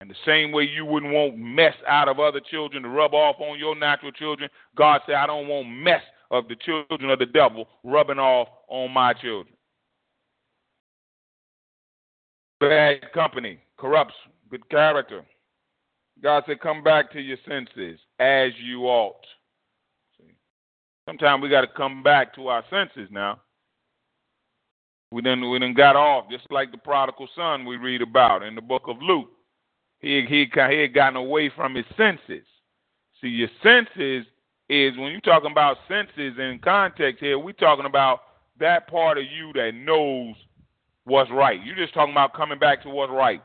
And 0.01 0.09
the 0.09 0.15
same 0.25 0.53
way 0.53 0.63
you 0.63 0.85
wouldn't 0.85 1.13
want 1.13 1.37
mess 1.37 1.75
out 1.89 2.09
of 2.09 2.21
other 2.21 2.41
children 2.41 2.85
to 2.85 2.89
rub 2.89 3.15
off 3.15 3.37
on 3.41 3.59
your 3.59 3.75
natural 3.75 4.13
children, 4.13 4.49
God 4.77 5.01
said, 5.07 5.17
I 5.17 5.27
don't 5.27 5.49
want 5.49 5.69
mess 5.69 6.03
of 6.31 6.47
the 6.47 6.57
children 6.57 7.11
of 7.11 7.19
the 7.19 7.27
devil 7.27 7.67
rubbing 7.83 8.19
off 8.19 8.49
on 8.69 8.93
my 8.93 9.13
children. 9.15 9.55
Bad 12.61 13.13
company 13.13 13.59
corrupts 13.77 14.15
good 14.51 14.69
character. 14.69 15.25
God 16.23 16.45
said, 16.47 16.61
Come 16.61 16.83
back 16.83 17.13
to 17.13 17.21
your 17.21 17.37
senses 17.47 17.99
as 18.19 18.51
you 18.63 18.85
ought. 18.85 19.25
Sometimes 21.09 21.43
we 21.43 21.49
got 21.49 21.63
to 21.63 21.69
come 21.69 22.03
back 22.03 22.35
to 22.35 22.49
our 22.49 22.65
senses 22.69 23.09
now. 23.11 23.41
We 25.11 25.23
then 25.23 25.49
we 25.49 25.59
then 25.59 25.73
got 25.73 25.97
off, 25.97 26.31
just 26.31 26.45
like 26.51 26.71
the 26.71 26.77
prodigal 26.77 27.29
son 27.35 27.65
we 27.65 27.77
read 27.77 28.03
about 28.03 28.43
in 28.43 28.55
the 28.55 28.61
book 28.61 28.83
of 28.89 28.97
Luke. 29.01 29.31
He 30.01 30.25
he 30.29 30.51
he 30.53 30.81
had 30.81 30.95
gotten 30.95 31.17
away 31.17 31.51
from 31.55 31.75
his 31.75 31.87
senses. 31.97 32.45
See, 33.21 33.29
your 33.29 33.49
senses 33.63 34.27
is 34.69 34.97
when 34.97 35.11
you're 35.11 35.21
talking 35.21 35.51
about 35.51 35.79
senses 35.89 36.39
in 36.39 36.61
context 36.63 37.21
here, 37.21 37.39
we're 37.39 37.53
talking 37.53 37.87
about 37.87 38.21
that 38.61 38.89
part 38.89 39.19
of 39.19 39.25
you 39.25 39.53
that 39.55 39.75
knows 39.75 40.35
what's 41.05 41.31
right. 41.31 41.61
You're 41.65 41.77
just 41.77 41.95
talking 41.95 42.13
about 42.13 42.35
coming 42.35 42.59
back 42.59 42.83
to 42.83 42.91
what's 42.91 43.11
right, 43.11 43.43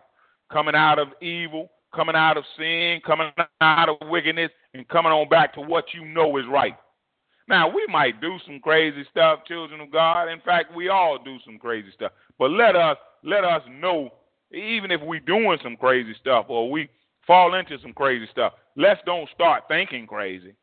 coming 0.51 0.75
out 0.75 0.99
of 0.99 1.09
evil, 1.21 1.71
coming 1.95 2.15
out 2.15 2.37
of 2.37 2.43
sin, 2.57 3.01
coming 3.05 3.31
out 3.61 3.89
of 3.89 3.95
wickedness, 4.09 4.51
and 4.73 4.87
coming 4.87 5.11
on 5.11 5.29
back 5.29 5.53
to 5.55 5.61
what 5.61 5.85
you 5.93 6.05
know 6.05 6.37
is 6.37 6.45
right. 6.49 6.75
Now, 7.47 7.67
we 7.67 7.85
might 7.87 8.21
do 8.21 8.37
some 8.45 8.59
crazy 8.59 9.05
stuff, 9.11 9.39
children 9.45 9.81
of 9.81 9.91
God. 9.91 10.29
In 10.29 10.39
fact, 10.41 10.75
we 10.75 10.89
all 10.89 11.21
do 11.21 11.37
some 11.45 11.57
crazy 11.57 11.89
stuff. 11.93 12.11
But 12.39 12.51
let 12.51 12.75
us 12.75 12.97
let 13.23 13.43
us 13.43 13.61
know, 13.69 14.11
even 14.53 14.91
if 14.91 15.01
we're 15.01 15.19
doing 15.19 15.57
some 15.63 15.75
crazy 15.75 16.15
stuff 16.19 16.45
or 16.49 16.69
we 16.69 16.89
fall 17.25 17.55
into 17.55 17.77
some 17.81 17.93
crazy 17.93 18.27
stuff, 18.31 18.53
let's 18.75 19.01
don't 19.05 19.29
start 19.33 19.63
thinking 19.67 20.07
crazy. 20.07 20.55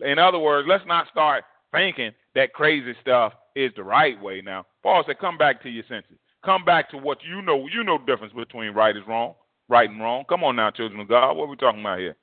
In 0.00 0.18
other 0.18 0.38
words, 0.38 0.66
let's 0.68 0.84
not 0.86 1.06
start 1.10 1.44
thinking 1.72 2.12
that 2.34 2.52
crazy 2.52 2.94
stuff 3.00 3.32
is 3.54 3.72
the 3.76 3.82
right 3.82 4.20
way 4.20 4.42
now. 4.42 4.66
Paul 4.82 5.04
said, 5.06 5.18
come 5.18 5.38
back 5.38 5.62
to 5.62 5.68
your 5.68 5.84
senses. 5.88 6.18
Come 6.44 6.64
back 6.64 6.90
to 6.90 6.98
what 6.98 7.18
you 7.28 7.42
know. 7.42 7.66
You 7.66 7.82
know 7.82 7.98
the 7.98 8.06
difference 8.06 8.32
between 8.32 8.72
right 8.72 8.96
is 8.96 9.02
wrong, 9.08 9.34
right 9.68 9.88
and 9.88 10.00
wrong. 10.00 10.24
Come 10.28 10.44
on 10.44 10.56
now, 10.56 10.70
children 10.70 11.00
of 11.00 11.08
God. 11.08 11.32
What 11.32 11.44
are 11.44 11.50
we 11.50 11.56
talking 11.56 11.80
about 11.80 11.98
here? 11.98 12.16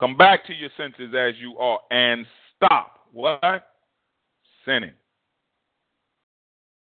Come 0.00 0.16
back 0.16 0.44
to 0.46 0.54
your 0.54 0.70
senses 0.76 1.14
as 1.16 1.34
you 1.40 1.56
are 1.58 1.78
and 1.90 2.26
stop 2.56 3.00
what? 3.12 3.68
Sinning. 4.64 4.92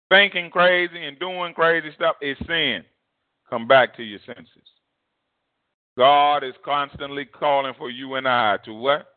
Thinking 0.10 0.50
crazy 0.50 1.06
and 1.06 1.20
doing 1.20 1.54
crazy 1.54 1.90
stuff 1.96 2.16
is 2.22 2.38
sin. 2.48 2.84
Come 3.50 3.68
back 3.68 3.96
to 3.98 4.04
your 4.04 4.20
senses. 4.26 4.68
God 5.98 6.44
is 6.44 6.54
constantly 6.64 7.26
calling 7.26 7.74
for 7.78 7.90
you 7.90 8.16
and 8.16 8.28
I 8.28 8.58
to 8.66 8.74
what? 8.74 9.08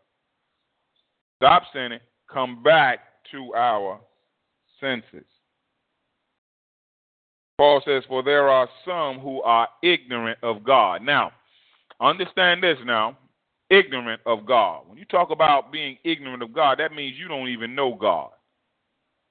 Stop 1.37 1.64
sinning. 1.72 2.00
Come 2.33 2.62
back 2.62 3.00
to 3.31 3.55
our 3.55 4.00
senses. 4.81 5.26
Paul 7.59 7.83
says, 7.85 8.03
For 8.09 8.22
there 8.22 8.48
are 8.48 8.68
some 8.87 9.20
who 9.20 9.42
are 9.42 9.68
ignorant 9.83 10.38
of 10.42 10.64
God. 10.64 11.03
Now, 11.03 11.33
understand 12.00 12.62
this 12.62 12.79
now 12.85 13.18
ignorant 13.68 14.20
of 14.26 14.46
God. 14.46 14.83
When 14.87 14.98
you 14.98 15.05
talk 15.05 15.31
about 15.31 15.70
being 15.70 15.98
ignorant 16.05 16.42
of 16.42 16.53
God, 16.53 16.79
that 16.79 16.92
means 16.92 17.16
you 17.18 17.29
don't 17.29 17.48
even 17.48 17.74
know 17.74 17.94
God. 17.94 18.31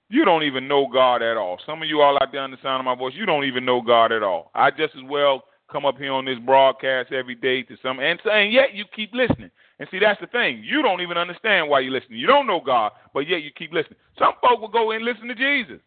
You 0.10 0.26
don't 0.26 0.44
even 0.44 0.68
know 0.68 0.88
God 0.92 1.22
at 1.22 1.38
all. 1.38 1.60
Some 1.66 1.84
of 1.84 1.88
you 1.88 2.02
all 2.02 2.18
out 2.22 2.32
there 2.32 2.42
on 2.42 2.52
the 2.52 2.58
sound 2.64 2.82
of 2.82 2.86
my 2.86 2.96
voice, 2.96 3.14
you 3.16 3.26
don't 3.26 3.46
even 3.46 3.64
know 3.64 3.80
God 3.82 4.12
at 4.12 4.24
all. 4.24 4.52
I 4.56 4.72
just 4.72 4.96
as 4.96 5.04
well 5.08 5.44
come 5.72 5.86
up 5.86 5.98
here 5.98 6.12
on 6.12 6.26
this 6.26 6.40
broadcast 6.46 7.12
every 7.12 7.36
day 7.36 7.62
to 7.62 7.78
some 7.84 8.00
and 8.00 8.20
saying 8.26 8.52
yet 8.52 8.74
you 8.74 8.86
keep 8.96 9.14
listening. 9.14 9.52
And 9.78 9.88
see 9.92 10.00
that's 10.00 10.20
the 10.20 10.28
thing. 10.28 10.62
You 10.64 10.82
don't 10.82 11.02
even 11.02 11.18
understand 11.18 11.70
why 11.70 11.82
you're 11.82 11.94
listening. 11.94 12.20
You 12.20 12.28
don't 12.28 12.48
know 12.48 12.60
God, 12.60 12.92
but 13.14 13.30
yet 13.30 13.44
you 13.44 13.52
keep 13.56 13.72
listening. 13.72 14.00
Some 14.18 14.34
folk 14.42 14.60
will 14.60 14.68
go 14.68 14.92
and 14.92 15.06
listen 15.06 15.28
to 15.28 15.36
Jesus 15.36 15.80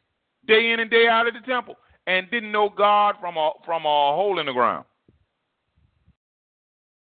day 0.47 0.73
in 0.73 0.81
and 0.81 0.91
day 0.91 1.07
out 1.09 1.27
at 1.27 1.35
the 1.35 1.47
temple 1.47 1.77
and 2.07 2.31
didn't 2.31 2.53
know 2.53 2.69
God 2.69 3.17
from 3.21 3.37
a 3.37 3.51
from 3.65 3.85
a 3.85 4.15
hole 4.15 4.39
in 4.39 4.47
the 4.47 4.53
ground. 4.53 4.85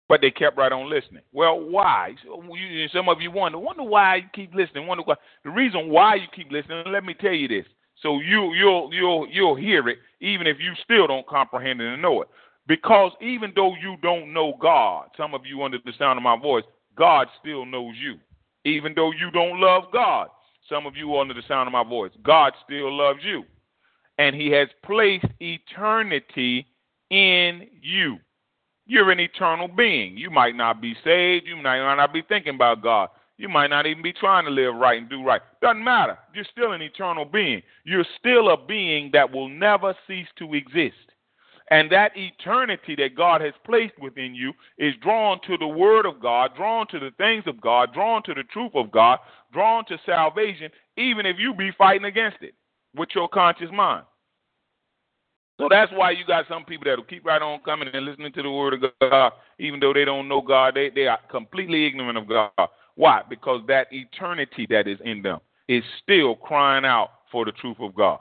But 0.10 0.22
they 0.22 0.32
kept 0.32 0.58
right 0.58 0.72
on 0.72 0.90
listening. 0.90 1.24
Well, 1.34 1.60
why? 1.60 2.16
Some 2.94 3.10
of 3.10 3.20
you 3.20 3.30
wonder, 3.30 3.58
wonder 3.58 3.84
why 3.84 4.18
you 4.18 4.24
keep 4.34 4.54
listening. 4.56 4.88
Wonder 4.88 5.04
why. 5.04 5.16
The 5.44 5.50
reason 5.50 5.90
why 5.90 6.16
you 6.16 6.28
keep 6.34 6.50
listening. 6.52 6.86
Let 6.88 7.04
me 7.04 7.14
tell 7.14 7.34
you 7.34 7.48
this, 7.48 7.66
so 8.02 8.20
you 8.20 8.54
you'll 8.54 8.94
you'll 8.94 9.28
you'll 9.30 9.56
hear 9.56 9.90
it, 9.90 9.98
even 10.22 10.48
if 10.48 10.58
you 10.60 10.74
still 10.84 11.08
don't 11.08 11.28
comprehend 11.28 11.82
it 11.82 11.92
and 11.92 12.02
know 12.02 12.22
it. 12.22 12.30
Because 12.68 13.12
even 13.22 13.54
though 13.56 13.76
you 13.76 13.96
don't 14.02 14.34
know 14.34 14.54
God, 14.62 15.10
some 15.16 15.34
of 15.34 15.46
you 15.46 15.64
under 15.64 15.78
the 15.86 15.94
sound 15.98 16.18
of 16.18 16.24
my 16.24 16.38
voice, 16.38 16.66
God 16.96 17.28
still 17.40 17.66
knows 17.66 17.96
you. 18.02 18.16
Even 18.66 18.94
though 18.96 19.12
you 19.12 19.32
don't 19.32 19.60
love 19.60 19.84
God, 19.94 20.28
some 20.68 20.86
of 20.86 20.96
you 20.98 21.18
under 21.18 21.34
the 21.34 21.44
sound 21.48 21.68
of 21.68 21.74
my 21.74 21.84
voice, 21.84 22.12
God 22.24 22.54
still 22.66 22.94
loves 22.96 23.20
you. 23.24 23.44
And 24.18 24.36
He 24.36 24.50
has 24.52 24.68
placed 24.84 25.26
eternity 25.40 26.68
in 27.10 27.68
you. 27.82 28.18
You're 28.88 29.12
an 29.12 29.20
eternal 29.20 29.68
being. 29.68 30.18
You 30.18 30.30
might 30.30 30.56
not 30.56 30.82
be 30.82 30.96
saved. 31.04 31.46
You 31.46 31.58
might 31.58 31.96
not 31.96 32.14
be 32.14 32.22
thinking 32.22 32.56
about 32.56 32.82
God. 32.82 33.10
You 33.38 33.50
might 33.50 33.70
not 33.70 33.86
even 33.86 34.02
be 34.02 34.14
trying 34.14 34.46
to 34.46 34.52
live 34.52 34.74
right 34.76 35.00
and 35.00 35.10
do 35.10 35.24
right. 35.24 35.42
Doesn't 35.62 35.84
matter. 35.84 36.18
You're 36.34 36.46
still 36.52 36.72
an 36.72 36.82
eternal 36.82 37.26
being. 37.26 37.62
You're 37.84 38.06
still 38.18 38.50
a 38.50 38.58
being 38.58 39.12
that 39.14 39.32
will 39.32 39.50
never 39.50 39.94
cease 40.08 40.28
to 40.40 40.54
exist. 40.56 40.96
And 41.70 41.92
that 41.92 42.14
eternity 42.16 42.96
that 42.96 43.16
God 43.16 43.42
has 43.42 43.54
placed 43.66 44.00
within 44.00 44.34
you 44.34 44.54
is 44.78 44.94
drawn 45.04 45.40
to 45.48 45.58
the 45.58 45.68
Word 45.68 46.06
of 46.06 46.22
God, 46.22 46.52
drawn 46.56 46.88
to 46.88 47.00
the 47.00 47.12
things 47.18 47.44
of 47.46 47.60
God, 47.60 47.94
drawn 47.94 48.24
to 48.24 48.34
the 48.34 48.44
truth 48.44 48.72
of 48.74 48.90
God, 48.90 49.20
drawn 49.52 49.84
to 49.88 50.00
salvation, 50.06 50.72
even 50.96 51.26
if 51.26 51.36
you 51.38 51.54
be 51.54 51.72
fighting 51.78 52.06
against 52.06 52.38
it 52.42 52.56
with 52.96 53.10
your 53.14 53.28
conscious 53.28 53.70
mind. 53.72 54.06
So 55.58 55.68
that's 55.70 55.92
why 55.92 56.12
you 56.12 56.24
got 56.26 56.46
some 56.48 56.64
people 56.66 56.86
that'll 56.86 57.04
keep 57.04 57.26
right 57.26 57.42
on 57.42 57.60
coming 57.62 57.90
and 57.92 58.06
listening 58.06 58.32
to 58.34 58.44
the 58.44 58.52
Word 58.52 58.76
of 58.76 58.92
God, 59.02 59.34
even 59.60 59.80
though 59.80 59.94
they 59.94 60.06
don't 60.06 60.28
know 60.28 60.42
God. 60.42 60.76
They, 60.76 60.92
they 60.92 61.08
are 61.08 61.20
completely 61.32 61.86
ignorant 61.88 62.18
of 62.18 62.28
God. 62.28 62.70
Why? 62.96 63.22
Because 63.28 63.62
that 63.68 63.88
eternity 63.92 64.68
that 64.70 64.88
is 64.88 65.00
in 65.04 65.24
them 65.24 65.40
is 65.68 65.84
still 66.04 66.36
crying 66.36 66.86
out 66.86 67.10
for 67.32 67.44
the 67.44 67.52
truth 67.54 67.78
of 67.80 67.96
God. 67.96 68.20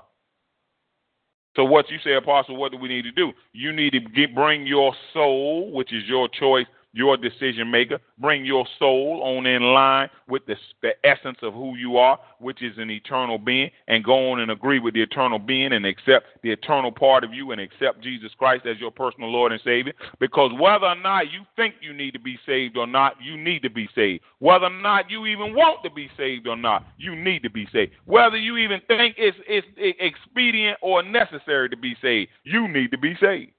So 1.56 1.64
what 1.64 1.90
you 1.90 1.98
say, 2.04 2.14
Apostle, 2.14 2.56
what 2.56 2.72
do 2.72 2.78
we 2.78 2.88
need 2.88 3.02
to 3.02 3.12
do? 3.12 3.32
You 3.52 3.72
need 3.72 3.90
to 3.90 4.00
get, 4.00 4.34
bring 4.34 4.66
your 4.66 4.94
soul, 5.14 5.72
which 5.72 5.92
is 5.92 6.04
your 6.06 6.28
choice, 6.28 6.66
your 6.96 7.18
decision 7.18 7.70
maker. 7.70 7.98
Bring 8.18 8.46
your 8.46 8.66
soul 8.78 9.20
on 9.22 9.44
in 9.46 9.62
line 9.62 10.08
with 10.28 10.46
the, 10.46 10.56
the 10.80 10.92
essence 11.04 11.36
of 11.42 11.52
who 11.52 11.76
you 11.76 11.98
are, 11.98 12.18
which 12.38 12.62
is 12.62 12.78
an 12.78 12.90
eternal 12.90 13.36
being, 13.38 13.70
and 13.86 14.02
go 14.02 14.32
on 14.32 14.40
and 14.40 14.50
agree 14.50 14.78
with 14.78 14.94
the 14.94 15.02
eternal 15.02 15.38
being 15.38 15.74
and 15.74 15.84
accept 15.84 16.26
the 16.42 16.50
eternal 16.50 16.90
part 16.90 17.22
of 17.22 17.34
you 17.34 17.52
and 17.52 17.60
accept 17.60 18.02
Jesus 18.02 18.32
Christ 18.38 18.64
as 18.64 18.80
your 18.80 18.90
personal 18.90 19.30
Lord 19.30 19.52
and 19.52 19.60
Savior. 19.62 19.92
Because 20.18 20.52
whether 20.58 20.86
or 20.86 20.96
not 20.96 21.30
you 21.30 21.42
think 21.54 21.74
you 21.82 21.92
need 21.92 22.12
to 22.12 22.18
be 22.18 22.38
saved 22.46 22.78
or 22.78 22.86
not, 22.86 23.16
you 23.22 23.36
need 23.36 23.62
to 23.62 23.70
be 23.70 23.88
saved. 23.94 24.24
Whether 24.38 24.66
or 24.66 24.80
not 24.80 25.10
you 25.10 25.26
even 25.26 25.54
want 25.54 25.84
to 25.84 25.90
be 25.90 26.08
saved 26.16 26.46
or 26.46 26.56
not, 26.56 26.86
you 26.96 27.14
need 27.14 27.42
to 27.42 27.50
be 27.50 27.68
saved. 27.72 27.92
Whether 28.06 28.38
you 28.38 28.56
even 28.56 28.80
think 28.88 29.16
it's, 29.18 29.36
it's 29.46 29.66
expedient 30.00 30.78
or 30.80 31.02
necessary 31.02 31.68
to 31.68 31.76
be 31.76 31.94
saved, 32.00 32.30
you 32.44 32.68
need 32.68 32.90
to 32.92 32.98
be 32.98 33.14
saved. 33.20 33.52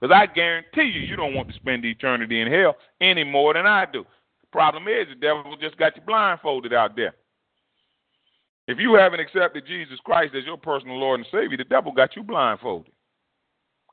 Because 0.00 0.14
I 0.14 0.32
guarantee 0.32 0.82
you, 0.82 1.00
you 1.00 1.16
don't 1.16 1.34
want 1.34 1.48
to 1.48 1.54
spend 1.54 1.84
eternity 1.84 2.40
in 2.40 2.50
hell 2.50 2.76
any 3.00 3.24
more 3.24 3.54
than 3.54 3.66
I 3.66 3.84
do. 3.84 4.04
The 4.40 4.46
problem 4.52 4.86
is, 4.86 5.08
the 5.08 5.14
devil 5.14 5.56
just 5.60 5.76
got 5.76 5.96
you 5.96 6.02
blindfolded 6.06 6.72
out 6.72 6.94
there. 6.94 7.14
If 8.68 8.78
you 8.78 8.94
haven't 8.94 9.20
accepted 9.20 9.66
Jesus 9.66 9.98
Christ 10.04 10.34
as 10.36 10.44
your 10.44 10.58
personal 10.58 10.98
Lord 10.98 11.20
and 11.20 11.28
Savior, 11.32 11.56
the 11.56 11.64
devil 11.64 11.90
got 11.90 12.14
you 12.14 12.22
blindfolded. 12.22 12.92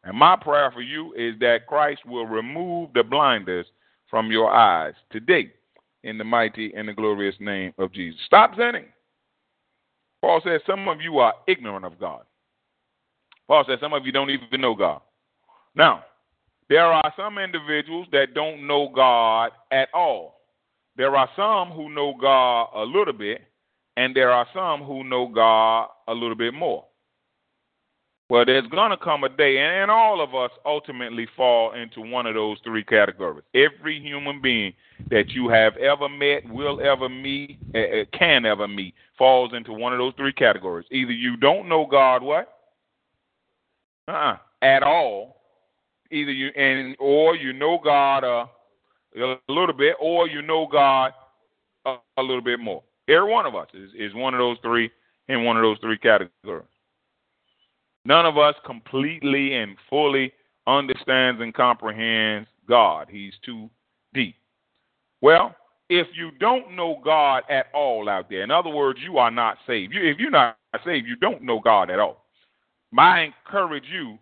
And 0.04 0.18
my 0.18 0.36
prayer 0.36 0.72
for 0.72 0.82
you 0.82 1.14
is 1.14 1.40
that 1.40 1.66
Christ 1.66 2.06
will 2.06 2.28
remove 2.28 2.92
the 2.94 3.04
blinders 3.04 3.66
from 4.10 4.32
your 4.32 4.52
eyes 4.52 4.94
today 5.12 5.52
in 6.04 6.18
the 6.18 6.24
mighty 6.24 6.74
and 6.76 6.88
the 6.88 6.94
glorious 6.94 7.36
name 7.40 7.74
of 7.80 7.92
Jesus. 7.92 8.20
Stop 8.28 8.52
sinning. 8.56 8.86
Paul 10.22 10.42
says 10.44 10.62
some 10.68 10.88
of 10.88 11.02
you 11.02 11.18
are 11.20 11.34
ignorant 11.48 11.86
of 11.86 12.00
God. 12.00 12.22
Paul 13.48 13.64
says 13.68 13.80
some 13.80 13.94
of 13.94 14.06
you 14.06 14.12
don't 14.12 14.30
even 14.30 14.62
know 14.62 14.76
God. 14.76 15.02
Now, 15.76 16.06
there 16.70 16.86
are 16.86 17.14
some 17.16 17.38
individuals 17.38 18.08
that 18.12 18.34
don't 18.34 18.66
know 18.66 18.90
God 18.94 19.52
at 19.72 19.90
all. 19.94 20.42
There 20.98 21.16
are 21.16 21.30
some 21.36 21.70
who 21.70 21.90
know 21.94 22.14
God 22.20 22.70
a 22.74 22.84
little 22.84 23.14
bit, 23.14 23.42
and 23.98 24.16
there 24.16 24.32
are 24.32 24.48
some 24.54 24.84
who 24.84 25.04
know 25.04 25.28
God 25.28 25.90
a 26.08 26.14
little 26.14 26.36
bit 26.36 26.54
more. 26.54 26.86
Well, 28.28 28.44
there's 28.44 28.66
going 28.68 28.90
to 28.90 28.98
come 28.98 29.24
a 29.24 29.30
day, 29.30 29.60
and 29.60 29.92
all 29.92 30.20
of 30.20 30.34
us 30.34 30.50
ultimately 30.66 31.28
fall 31.38 31.74
into 31.74 32.02
one 32.02 32.26
of 32.26 32.34
those 32.34 32.58
three 32.64 32.84
categories. 32.84 33.44
Every 33.54 34.00
human 34.00 34.42
being 34.42 34.74
that 35.12 35.30
you 35.30 35.48
have 35.50 35.78
ever 35.78 36.10
met, 36.10 36.50
will 36.50 36.82
ever 36.82 37.08
meet, 37.08 37.60
uh, 37.76 38.06
can 38.18 38.46
ever 38.46 38.68
meet, 38.68 38.96
falls 39.16 39.54
into 39.54 39.74
one 39.74 39.94
of 39.94 40.00
those 40.00 40.14
three 40.18 40.34
categories. 40.34 40.88
Either 40.90 41.12
you 41.12 41.38
don't 41.38 41.70
know 41.70 41.86
God, 41.86 42.24
what? 42.24 42.52
Uh-uh, 44.08 44.38
at 44.64 44.82
all, 44.82 45.42
either 46.16 46.32
you 46.32 46.50
and 46.56 46.96
or 47.00 47.36
you 47.36 47.54
know 47.54 47.80
God 47.84 48.24
uh, 48.24 48.46
a 49.16 49.52
little 49.52 49.74
bit, 49.74 49.96
or 50.00 50.28
you 50.28 50.42
know 50.42 50.68
God 50.72 51.12
a, 51.86 51.98
a 52.18 52.22
little 52.22 52.42
bit 52.42 52.60
more. 52.60 52.84
Every 53.08 53.30
one 53.30 53.46
of 53.46 53.56
us 53.56 53.68
is, 53.74 53.92
is 53.98 54.14
one 54.16 54.34
of 54.34 54.40
those 54.40 54.58
three 54.62 54.90
in 55.28 55.44
one 55.44 55.58
of 55.58 55.64
those 55.64 55.78
three 55.80 55.98
categories. 55.98 56.66
None 58.06 58.26
of 58.26 58.38
us 58.38 58.56
completely 58.66 59.56
and 59.56 59.76
fully 59.90 60.32
understands 60.68 61.42
and 61.42 61.54
comprehends 61.54 62.48
God. 62.68 63.08
He's 63.10 63.34
too 63.44 63.70
deep. 64.14 64.36
Well, 65.22 65.56
if 65.90 66.08
you 66.16 66.32
don't 66.40 66.76
know 66.76 67.00
God 67.04 67.44
at 67.50 67.68
all 67.74 68.10
out 68.10 68.30
there, 68.30 68.44
in 68.44 68.52
other 68.52 68.70
words, 68.70 69.00
you 69.04 69.18
are 69.18 69.32
not 69.32 69.58
saved. 69.68 69.94
You, 69.94 70.04
if 70.04 70.20
you're 70.20 70.32
not 70.32 70.58
saved, 70.84 71.08
you 71.08 71.16
don't 71.16 71.44
know 71.44 71.60
God 71.60 71.90
at 71.90 72.00
all. 72.00 72.26
My 72.92 73.22
encourage 73.22 73.86
you 73.92 74.18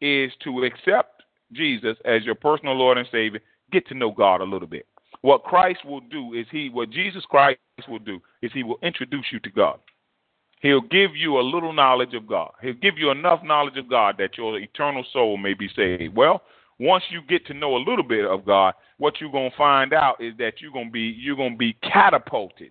is 0.00 0.32
to 0.44 0.64
accept 0.64 1.11
Jesus 1.52 1.96
as 2.04 2.24
your 2.24 2.34
personal 2.34 2.74
Lord 2.74 2.98
and 2.98 3.08
Savior, 3.10 3.40
get 3.70 3.86
to 3.88 3.94
know 3.94 4.10
God 4.10 4.40
a 4.40 4.44
little 4.44 4.68
bit. 4.68 4.86
What 5.22 5.44
Christ 5.44 5.84
will 5.84 6.00
do 6.00 6.34
is 6.34 6.46
he 6.50 6.68
what 6.68 6.90
Jesus 6.90 7.24
Christ 7.24 7.58
will 7.88 7.98
do 7.98 8.20
is 8.42 8.50
he 8.52 8.62
will 8.62 8.78
introduce 8.82 9.26
you 9.32 9.40
to 9.40 9.50
God. 9.50 9.78
He'll 10.60 10.80
give 10.80 11.16
you 11.16 11.38
a 11.38 11.42
little 11.42 11.72
knowledge 11.72 12.14
of 12.14 12.26
God. 12.26 12.52
He'll 12.62 12.74
give 12.74 12.96
you 12.96 13.10
enough 13.10 13.42
knowledge 13.42 13.76
of 13.76 13.90
God 13.90 14.16
that 14.18 14.38
your 14.38 14.58
eternal 14.58 15.04
soul 15.12 15.36
may 15.36 15.54
be 15.54 15.68
saved. 15.74 16.14
Well, 16.14 16.42
once 16.78 17.04
you 17.10 17.20
get 17.28 17.46
to 17.46 17.54
know 17.54 17.76
a 17.76 17.78
little 17.78 18.04
bit 18.04 18.24
of 18.24 18.44
God, 18.44 18.74
what 18.98 19.20
you're 19.20 19.32
gonna 19.32 19.50
find 19.56 19.92
out 19.92 20.20
is 20.20 20.34
that 20.38 20.60
you're 20.60 20.72
gonna 20.72 20.90
be 20.90 21.16
you're 21.18 21.36
gonna 21.36 21.56
be 21.56 21.74
catapulted 21.82 22.70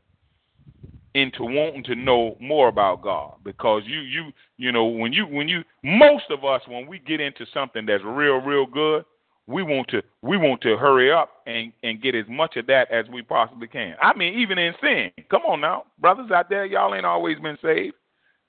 into 1.13 1.43
wanting 1.43 1.83
to 1.83 1.95
know 1.95 2.37
more 2.39 2.67
about 2.67 3.01
God 3.01 3.35
because 3.43 3.83
you 3.85 3.99
you 3.99 4.31
you 4.57 4.71
know 4.71 4.85
when 4.85 5.11
you 5.11 5.25
when 5.25 5.47
you 5.47 5.63
most 5.83 6.25
of 6.29 6.45
us 6.45 6.61
when 6.67 6.87
we 6.87 6.99
get 6.99 7.19
into 7.19 7.45
something 7.53 7.85
that's 7.85 8.03
real 8.03 8.37
real 8.37 8.65
good 8.65 9.03
we 9.47 9.63
want 9.63 9.87
to 9.89 10.01
we 10.21 10.37
want 10.37 10.61
to 10.61 10.77
hurry 10.77 11.11
up 11.11 11.29
and 11.45 11.73
and 11.83 12.01
get 12.01 12.15
as 12.15 12.25
much 12.29 12.55
of 12.55 12.67
that 12.67 12.89
as 12.91 13.05
we 13.11 13.21
possibly 13.21 13.67
can. 13.67 13.95
I 14.01 14.15
mean 14.15 14.39
even 14.39 14.57
in 14.57 14.73
sin. 14.81 15.11
Come 15.29 15.41
on 15.43 15.61
now, 15.61 15.85
brothers 15.99 16.31
out 16.31 16.49
there, 16.49 16.65
y'all 16.65 16.95
ain't 16.95 17.05
always 17.05 17.39
been 17.39 17.57
saved. 17.61 17.95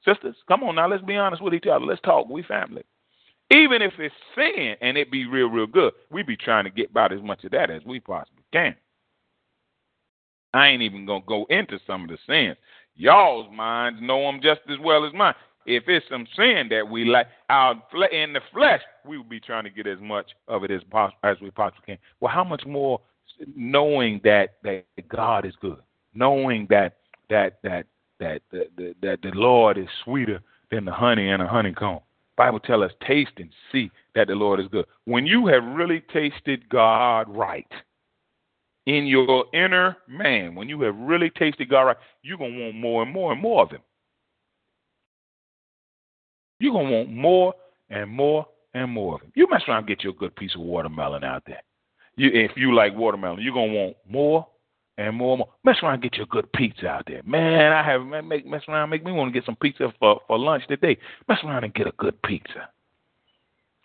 Sisters, 0.05 0.37
come 0.49 0.63
on 0.63 0.77
now, 0.77 0.89
let's 0.89 1.05
be 1.05 1.17
honest 1.17 1.43
with 1.43 1.55
each 1.55 1.67
other. 1.67 1.85
Let's 1.85 2.01
talk. 2.03 2.29
We 2.29 2.43
family. 2.43 2.83
Even 3.51 3.83
if 3.83 3.93
it's 3.99 4.15
sin 4.35 4.77
and 4.81 4.97
it 4.97 5.11
be 5.11 5.27
real 5.27 5.49
real 5.49 5.67
good, 5.67 5.93
we 6.11 6.23
be 6.23 6.37
trying 6.37 6.65
to 6.65 6.71
get 6.71 6.91
about 6.91 7.13
as 7.13 7.23
much 7.23 7.45
of 7.45 7.51
that 7.53 7.71
as 7.71 7.83
we 7.85 8.01
possibly 8.01 8.45
can. 8.53 8.77
I 10.55 10.69
ain't 10.69 10.83
even 10.83 11.07
gonna 11.07 11.25
go 11.27 11.47
into 11.51 11.79
some 11.87 12.05
of 12.05 12.09
the 12.11 12.19
sins. 12.27 12.57
Y'all's 12.97 13.51
minds 13.53 14.01
know 14.03 14.21
them 14.23 14.41
just 14.43 14.61
as 14.71 14.79
well 14.79 15.07
as 15.07 15.13
mine. 15.15 15.35
If 15.65 15.85
it's 15.87 16.05
some 16.11 16.27
sin 16.37 16.69
that 16.71 16.89
we 16.89 17.05
like, 17.05 17.29
our 17.49 17.75
in 18.11 18.33
the 18.33 18.41
flesh, 18.53 18.81
we 19.07 19.17
will 19.17 19.25
be 19.25 19.41
trying 19.41 19.65
to 19.65 19.71
get 19.71 19.87
as 19.87 20.01
much 20.01 20.31
of 20.49 20.65
it 20.65 20.71
as 20.71 20.83
possible 20.91 21.19
as 21.23 21.37
we 21.41 21.51
possibly 21.51 21.83
can. 21.87 21.99
Well, 22.21 22.33
how 22.33 22.45
much 22.45 22.67
more 22.67 23.01
knowing 23.57 24.21
that 24.25 24.55
that 24.65 24.85
God 25.09 25.47
is 25.47 25.55
good, 25.61 25.79
knowing 26.15 26.67
that 26.71 26.97
that 27.31 27.59
that 27.63 27.87
that 28.19 28.43
that, 28.51 28.69
that, 28.77 28.95
that 29.03 29.23
the 29.23 29.31
Lord 29.35 29.79
is 29.79 29.89
sweeter 30.05 30.41
than 30.71 30.85
the 30.85 30.93
honey 30.93 31.31
and 31.31 31.43
a 31.43 31.47
honeycomb. 31.47 32.01
Bible 32.37 32.61
tell 32.61 32.83
us, 32.83 32.93
taste 33.07 33.33
and 33.37 33.51
see 33.71 33.91
that 34.15 34.29
the 34.29 34.35
Lord 34.35 34.59
is 34.59 34.67
good. 34.69 34.87
When 35.05 35.27
you 35.27 35.47
have 35.47 35.63
really 35.63 36.03
tasted 36.13 36.69
God 36.69 37.29
right, 37.29 37.71
in 38.87 39.07
your 39.07 39.47
inner 39.55 39.97
man, 40.09 40.55
when 40.55 40.69
you 40.69 40.81
have 40.83 40.97
really 40.97 41.31
tasted 41.31 41.69
God 41.69 41.83
right, 41.83 41.97
you're 42.23 42.39
going 42.39 42.53
to 42.53 42.65
want 42.65 42.77
more 42.77 43.03
and 43.03 43.13
more 43.13 43.33
and 43.33 43.41
more 43.41 43.63
of 43.63 43.71
Him. 43.71 43.81
You're 46.59 46.73
going 46.73 46.89
to 46.89 46.97
want 46.97 47.11
more 47.11 47.55
and 47.91 48.11
more 48.11 48.47
and 48.75 48.91
more 48.91 49.17
of 49.17 49.23
Him. 49.23 49.33
You 49.35 49.49
mess 49.51 49.63
around 49.69 49.79
and 49.79 49.89
get 49.89 50.05
you 50.05 50.11
a 50.11 50.15
good 50.15 50.35
piece 50.37 50.55
of 50.55 50.61
watermelon 50.61 51.25
out 51.25 51.45
there. 51.47 51.63
You, 52.17 52.31
if 52.33 52.53
you 52.57 52.75
like 52.75 52.95
watermelon, 52.95 53.41
you're 53.41 53.55
going 53.55 53.71
to 53.71 53.77
want 53.77 53.97
more 54.09 54.47
and 54.99 55.17
more 55.17 55.33
and 55.33 55.39
more. 55.39 55.49
Mess 55.65 55.77
around 55.83 55.95
and 55.95 56.03
get 56.03 56.17
you 56.17 56.25
a 56.25 56.27
good 56.27 56.53
pizza 56.53 56.87
out 56.87 57.05
there. 57.07 57.23
Man, 57.25 57.73
I 57.73 57.83
have, 57.83 58.03
make, 58.25 58.47
mess 58.47 58.63
around 58.69 58.91
make 58.91 59.05
me 59.05 59.13
want 59.13 59.33
to 59.33 59.39
get 59.39 59.47
some 59.47 59.57
pizza 59.57 59.93
for, 59.99 60.21
for 60.27 60.39
lunch 60.39 60.67
today. 60.69 60.99
Mess 61.29 61.39
around 61.45 61.65
and 61.65 61.75
get 61.75 61.87
a 61.87 61.93
good 61.99 62.21
pizza. 62.23 62.69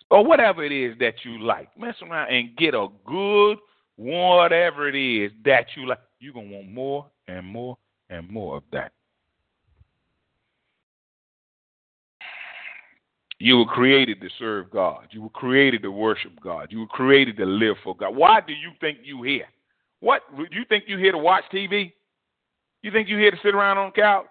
Or 0.09 0.25
whatever 0.25 0.63
it 0.63 0.71
is 0.71 0.97
that 0.99 1.15
you 1.23 1.39
like. 1.39 1.69
Mess 1.77 1.95
around 2.01 2.33
and 2.33 2.55
get 2.57 2.73
a 2.73 2.87
good 3.05 3.57
whatever 3.97 4.87
it 4.87 4.95
is 4.95 5.31
that 5.43 5.65
you 5.75 5.87
like, 5.87 5.99
you're 6.19 6.33
going 6.33 6.49
to 6.49 6.55
want 6.55 6.71
more 6.71 7.05
and 7.27 7.45
more 7.45 7.77
and 8.09 8.29
more 8.29 8.57
of 8.57 8.63
that. 8.71 8.91
You 13.39 13.57
were 13.57 13.65
created 13.65 14.19
to 14.21 14.29
serve 14.39 14.71
God. 14.71 15.07
You 15.11 15.21
were 15.21 15.29
created 15.29 15.83
to 15.83 15.91
worship 15.91 16.31
God. 16.41 16.69
You 16.71 16.79
were 16.79 16.87
created 16.87 17.37
to 17.37 17.45
live 17.45 17.75
for 17.83 17.95
God. 17.95 18.15
Why 18.15 18.41
do 18.41 18.53
you 18.53 18.71
think 18.81 18.99
you 19.03 19.21
here? 19.21 19.45
What 19.99 20.23
do 20.35 20.45
you 20.51 20.65
think 20.69 20.85
you 20.87 20.97
here 20.97 21.11
to 21.11 21.17
watch 21.17 21.43
TV? 21.53 21.91
You 22.81 22.91
think 22.91 23.09
you 23.09 23.17
here 23.17 23.31
to 23.31 23.37
sit 23.43 23.53
around 23.53 23.77
on 23.77 23.91
the 23.95 24.01
couch, 24.01 24.29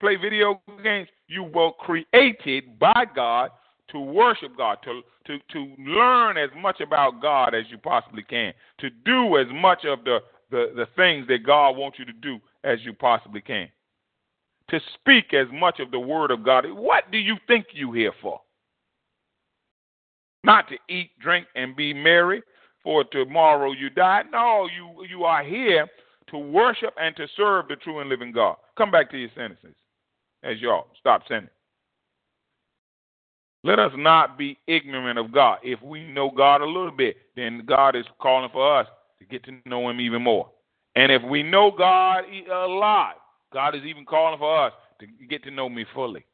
play 0.00 0.16
video 0.16 0.60
games? 0.82 1.08
You 1.26 1.44
were 1.44 1.72
created 1.72 2.78
by 2.78 3.06
God 3.14 3.50
to 3.90 4.00
worship 4.00 4.56
God, 4.56 4.78
to, 4.84 5.02
to, 5.26 5.38
to 5.52 5.74
learn 5.82 6.36
as 6.36 6.50
much 6.56 6.80
about 6.80 7.22
God 7.22 7.54
as 7.54 7.64
you 7.70 7.78
possibly 7.78 8.22
can, 8.22 8.52
to 8.80 8.90
do 8.90 9.38
as 9.38 9.46
much 9.52 9.84
of 9.84 10.04
the, 10.04 10.18
the, 10.50 10.72
the 10.76 10.86
things 10.96 11.26
that 11.28 11.46
God 11.46 11.70
wants 11.70 11.98
you 11.98 12.04
to 12.04 12.12
do 12.12 12.38
as 12.64 12.78
you 12.84 12.92
possibly 12.92 13.40
can, 13.40 13.68
to 14.70 14.80
speak 14.94 15.32
as 15.32 15.46
much 15.52 15.80
of 15.80 15.90
the 15.90 16.00
Word 16.00 16.30
of 16.30 16.44
God. 16.44 16.66
What 16.70 17.10
do 17.10 17.18
you 17.18 17.36
think 17.46 17.66
you 17.72 17.92
here 17.92 18.12
for? 18.20 18.40
Not 20.44 20.68
to 20.68 20.76
eat, 20.92 21.10
drink, 21.20 21.46
and 21.54 21.74
be 21.74 21.92
merry, 21.92 22.42
for 22.82 23.04
tomorrow 23.04 23.72
you 23.72 23.90
die. 23.90 24.22
No, 24.30 24.68
you, 24.74 25.04
you 25.08 25.24
are 25.24 25.42
here 25.42 25.86
to 26.30 26.38
worship 26.38 26.94
and 27.00 27.16
to 27.16 27.26
serve 27.36 27.68
the 27.68 27.76
true 27.76 28.00
and 28.00 28.08
living 28.08 28.32
God. 28.32 28.56
Come 28.76 28.90
back 28.90 29.10
to 29.10 29.18
your 29.18 29.30
sentences 29.34 29.74
as 30.42 30.60
y'all 30.60 30.86
stop 30.98 31.22
sinning. 31.28 31.48
Let 33.64 33.78
us 33.78 33.92
not 33.96 34.38
be 34.38 34.58
ignorant 34.66 35.18
of 35.18 35.32
God. 35.32 35.58
If 35.62 35.82
we 35.82 36.06
know 36.06 36.30
God 36.30 36.60
a 36.60 36.66
little 36.66 36.92
bit, 36.92 37.16
then 37.36 37.64
God 37.66 37.96
is 37.96 38.06
calling 38.20 38.50
for 38.52 38.78
us 38.80 38.86
to 39.18 39.24
get 39.24 39.44
to 39.44 39.52
know 39.66 39.88
Him 39.90 40.00
even 40.00 40.22
more. 40.22 40.48
And 40.94 41.10
if 41.10 41.22
we 41.22 41.42
know 41.42 41.70
God 41.76 42.24
a 42.50 42.66
lot, 42.66 43.16
God 43.52 43.74
is 43.74 43.82
even 43.84 44.04
calling 44.04 44.38
for 44.38 44.66
us 44.66 44.72
to 45.00 45.06
get 45.28 45.42
to 45.44 45.50
know 45.50 45.68
me 45.68 45.84
fully. 45.94 46.24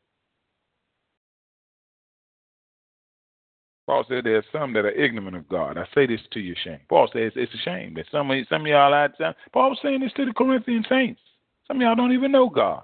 Paul 3.86 4.04
said 4.08 4.24
there 4.24 4.38
are 4.38 4.44
some 4.50 4.72
that 4.72 4.86
are 4.86 4.90
ignorant 4.90 5.36
of 5.36 5.48
God. 5.48 5.76
I 5.76 5.86
say 5.94 6.06
this 6.06 6.20
to 6.32 6.40
your 6.40 6.56
shame. 6.64 6.80
Paul 6.88 7.08
says 7.12 7.32
it's 7.36 7.52
a 7.52 7.58
shame 7.58 7.94
that 7.94 8.06
some 8.10 8.30
of 8.30 8.38
some 8.48 8.62
of 8.62 8.66
y'all 8.66 8.94
out 8.94 9.12
there. 9.18 9.34
Paul 9.52 9.70
was 9.70 9.78
saying 9.82 10.00
this 10.00 10.12
to 10.14 10.24
the 10.24 10.32
Corinthian 10.32 10.84
saints. 10.88 11.20
Some 11.68 11.76
of 11.78 11.82
y'all 11.82 11.94
don't 11.94 12.12
even 12.12 12.32
know 12.32 12.48
God. 12.48 12.82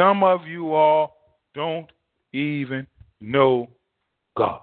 Some 0.00 0.22
of 0.22 0.46
you 0.46 0.74
all 0.74 1.16
don't 1.54 1.90
even 2.32 2.86
know 3.20 3.68
God. 4.36 4.60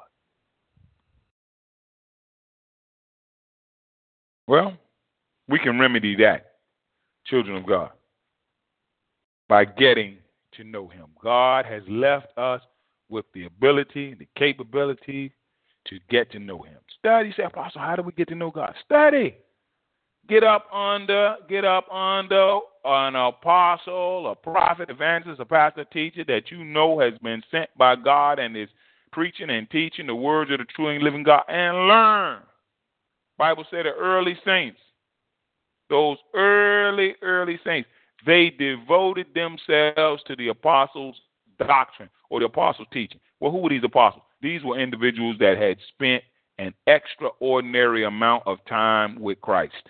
Well, 4.48 4.78
we 5.48 5.60
can 5.60 5.80
remedy 5.80 6.16
that, 6.18 6.54
children 7.26 7.58
of 7.58 7.66
God, 7.66 7.92
by 9.50 9.66
getting 9.66 10.18
to 10.54 10.64
know 10.64 10.88
Him. 10.88 11.08
God 11.22 11.66
has 11.66 11.84
left 11.88 12.38
us 12.38 12.62
with 13.10 13.26
the 13.34 13.46
ability, 13.46 14.14
the 14.14 14.28
capability 14.38 15.34
to 15.88 16.00
get 16.10 16.32
to 16.32 16.40
know 16.40 16.62
Him. 16.62 16.78
Study. 17.00 17.34
Say, 17.36 17.44
Apostle, 17.44 17.82
how 17.82 17.96
do 17.96 18.02
we 18.02 18.12
get 18.12 18.28
to 18.30 18.36
know 18.36 18.52
God? 18.52 18.74
Study. 18.84 19.36
Get 20.28 20.44
up 20.44 20.66
under, 20.74 21.36
get 21.48 21.66
up 21.66 21.92
under 21.92 22.60
an 22.84 23.16
apostle, 23.16 24.32
a 24.32 24.36
prophet, 24.36 24.90
evangelist, 24.90 25.40
a 25.40 25.46
pastor, 25.46 25.86
teacher 25.86 26.24
that 26.28 26.50
you 26.50 26.64
know 26.64 27.00
has 27.00 27.14
been 27.22 27.44
sent 27.52 27.70
by 27.78 27.96
God 27.96 28.40
and 28.40 28.58
is 28.58 28.70
preaching 29.12 29.52
and 29.52 29.70
teaching 29.70 30.08
the 30.08 30.16
words 30.16 30.52
of 30.52 30.58
the 30.58 30.66
true 30.66 30.90
and 30.90 31.04
living 31.04 31.24
God, 31.24 31.44
and 31.48 31.88
learn. 31.88 32.42
Bible 33.38 33.66
said 33.70 33.86
the 33.86 33.92
early 33.92 34.38
saints, 34.44 34.80
those 35.90 36.18
early, 36.34 37.16
early 37.22 37.60
saints, 37.64 37.88
they 38.26 38.50
devoted 38.50 39.28
themselves 39.36 40.24
to 40.26 40.36
the 40.36 40.48
apostles' 40.48 41.20
doctrine 41.60 42.10
or 42.30 42.40
the 42.40 42.48
apostles' 42.48 42.88
teaching. 42.92 43.20
Well, 43.40 43.52
who 43.52 43.60
were 43.60 43.70
these 43.70 43.84
apostles? 43.84 44.24
These 44.42 44.64
were 44.64 44.80
individuals 44.80 45.38
that 45.40 45.58
had 45.58 45.78
spent 45.94 46.24
an 46.58 46.74
extraordinary 46.88 48.06
amount 48.06 48.44
of 48.48 48.58
time 48.66 49.20
with 49.20 49.40
Christ. 49.42 49.90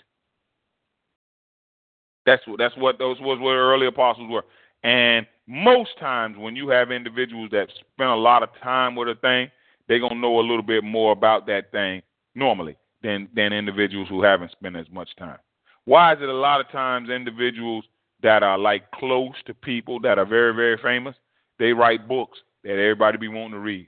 That's 2.26 2.46
what 2.48 2.58
that's 2.58 2.76
what 2.78 2.98
those 2.98 3.20
was 3.20 3.40
what 3.40 3.52
early 3.52 3.88
apostles 3.88 4.30
were. 4.30 4.46
And 4.84 5.26
most 5.48 5.98
times 6.00 6.38
when 6.38 6.56
you 6.56 6.70
have 6.70 6.92
individuals 6.92 7.50
that 7.52 7.70
spend 7.94 8.10
a 8.10 8.16
lot 8.16 8.44
of 8.44 8.50
time 8.62 8.96
with 8.96 9.10
a 9.10 9.16
thing, 9.16 9.50
they're 9.88 10.00
gonna 10.00 10.16
know 10.16 10.40
a 10.40 10.42
little 10.42 10.64
bit 10.64 10.84
more 10.84 11.12
about 11.12 11.46
that 11.48 11.72
thing 11.72 12.02
normally 12.34 12.76
than 13.04 13.28
than 13.36 13.54
individuals 13.54 14.10
who 14.10 14.24
haven't 14.24 14.52
spent 14.52 14.76
as 14.76 14.90
much 14.92 15.16
time. 15.18 15.38
Why 15.86 16.14
is 16.14 16.20
it 16.22 16.30
a 16.30 16.34
lot 16.34 16.62
of 16.62 16.70
times 16.70 17.10
individuals 17.10 17.86
that 18.24 18.42
are 18.42 18.58
like 18.58 18.90
close 18.92 19.34
to 19.46 19.54
people 19.54 20.00
that 20.02 20.18
are 20.18 20.26
very 20.26 20.54
very 20.54 20.78
famous, 20.82 21.16
they 21.60 21.74
write 21.74 22.08
books 22.08 22.40
that 22.64 22.72
everybody 22.72 23.18
be 23.20 23.28
wanting 23.28 23.52
to 23.52 23.60
read, 23.60 23.88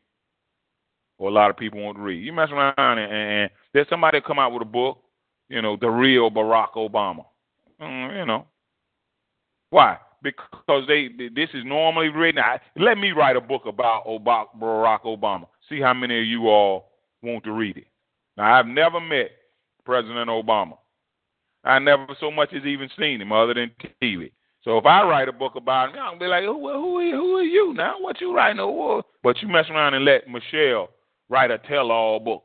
or 1.18 1.30
a 1.30 1.34
lot 1.34 1.50
of 1.50 1.58
people 1.58 1.82
want 1.82 1.98
to 1.98 2.04
read. 2.04 2.24
You 2.24 2.34
mess 2.34 2.50
around 2.52 3.00
and, 3.00 3.12
and 3.12 3.50
there's 3.74 3.90
somebody 3.90 4.22
come 4.22 4.38
out 4.38 4.52
with 4.52 4.62
a 4.62 4.66
book, 4.66 5.00
you 5.50 5.62
know, 5.62 5.76
the 5.76 5.90
real 5.90 6.30
Barack 6.30 6.74
Obama. 6.76 7.26
Mm, 7.82 8.20
you 8.20 8.26
know, 8.26 8.46
why? 9.70 9.98
Because 10.24 10.88
they 10.88 11.10
this 11.36 11.50
is 11.54 11.64
normally 11.64 12.10
written. 12.10 12.42
I, 12.42 12.60
let 12.76 12.98
me 12.98 13.12
write 13.12 13.36
a 13.36 13.42
book 13.42 13.64
about 13.66 14.06
Barack 14.06 15.04
Obama. 15.04 15.48
See 15.70 15.80
how 15.80 15.94
many 15.94 16.20
of 16.20 16.26
you 16.26 16.48
all 16.48 16.92
want 17.22 17.44
to 17.44 17.52
read 17.52 17.78
it. 17.78 17.88
Now, 18.36 18.56
I've 18.56 18.68
never 18.68 19.00
met 19.00 19.32
President 19.86 20.30
Obama. 20.30 20.78
I 21.64 21.80
never 21.80 22.08
so 22.20 22.32
much 22.32 22.54
as 22.54 22.66
even 22.66 22.90
seen 22.98 23.22
him 23.22 23.32
other 23.32 23.54
than 23.54 23.72
TV. 24.02 24.32
So 24.64 24.78
if 24.78 24.86
I 24.86 25.04
write 25.04 25.30
a 25.30 25.34
book 25.34 25.56
about 25.56 25.90
him, 25.90 26.00
I'll 26.00 26.20
be 26.20 26.26
like, 26.26 26.44
who, 26.44 26.54
who, 26.54 27.12
who 27.12 27.38
are 27.38 27.44
you 27.44 27.74
now? 27.74 27.96
What 28.00 28.20
you 28.20 28.36
writing? 28.36 28.60
Oh, 28.60 29.02
but 29.24 29.42
you 29.42 29.48
mess 29.48 29.66
around 29.70 29.94
and 29.94 30.06
let 30.06 30.28
Michelle 30.28 30.90
write 31.30 31.52
a 31.52 31.58
tell-all 31.58 32.20
book 32.20 32.44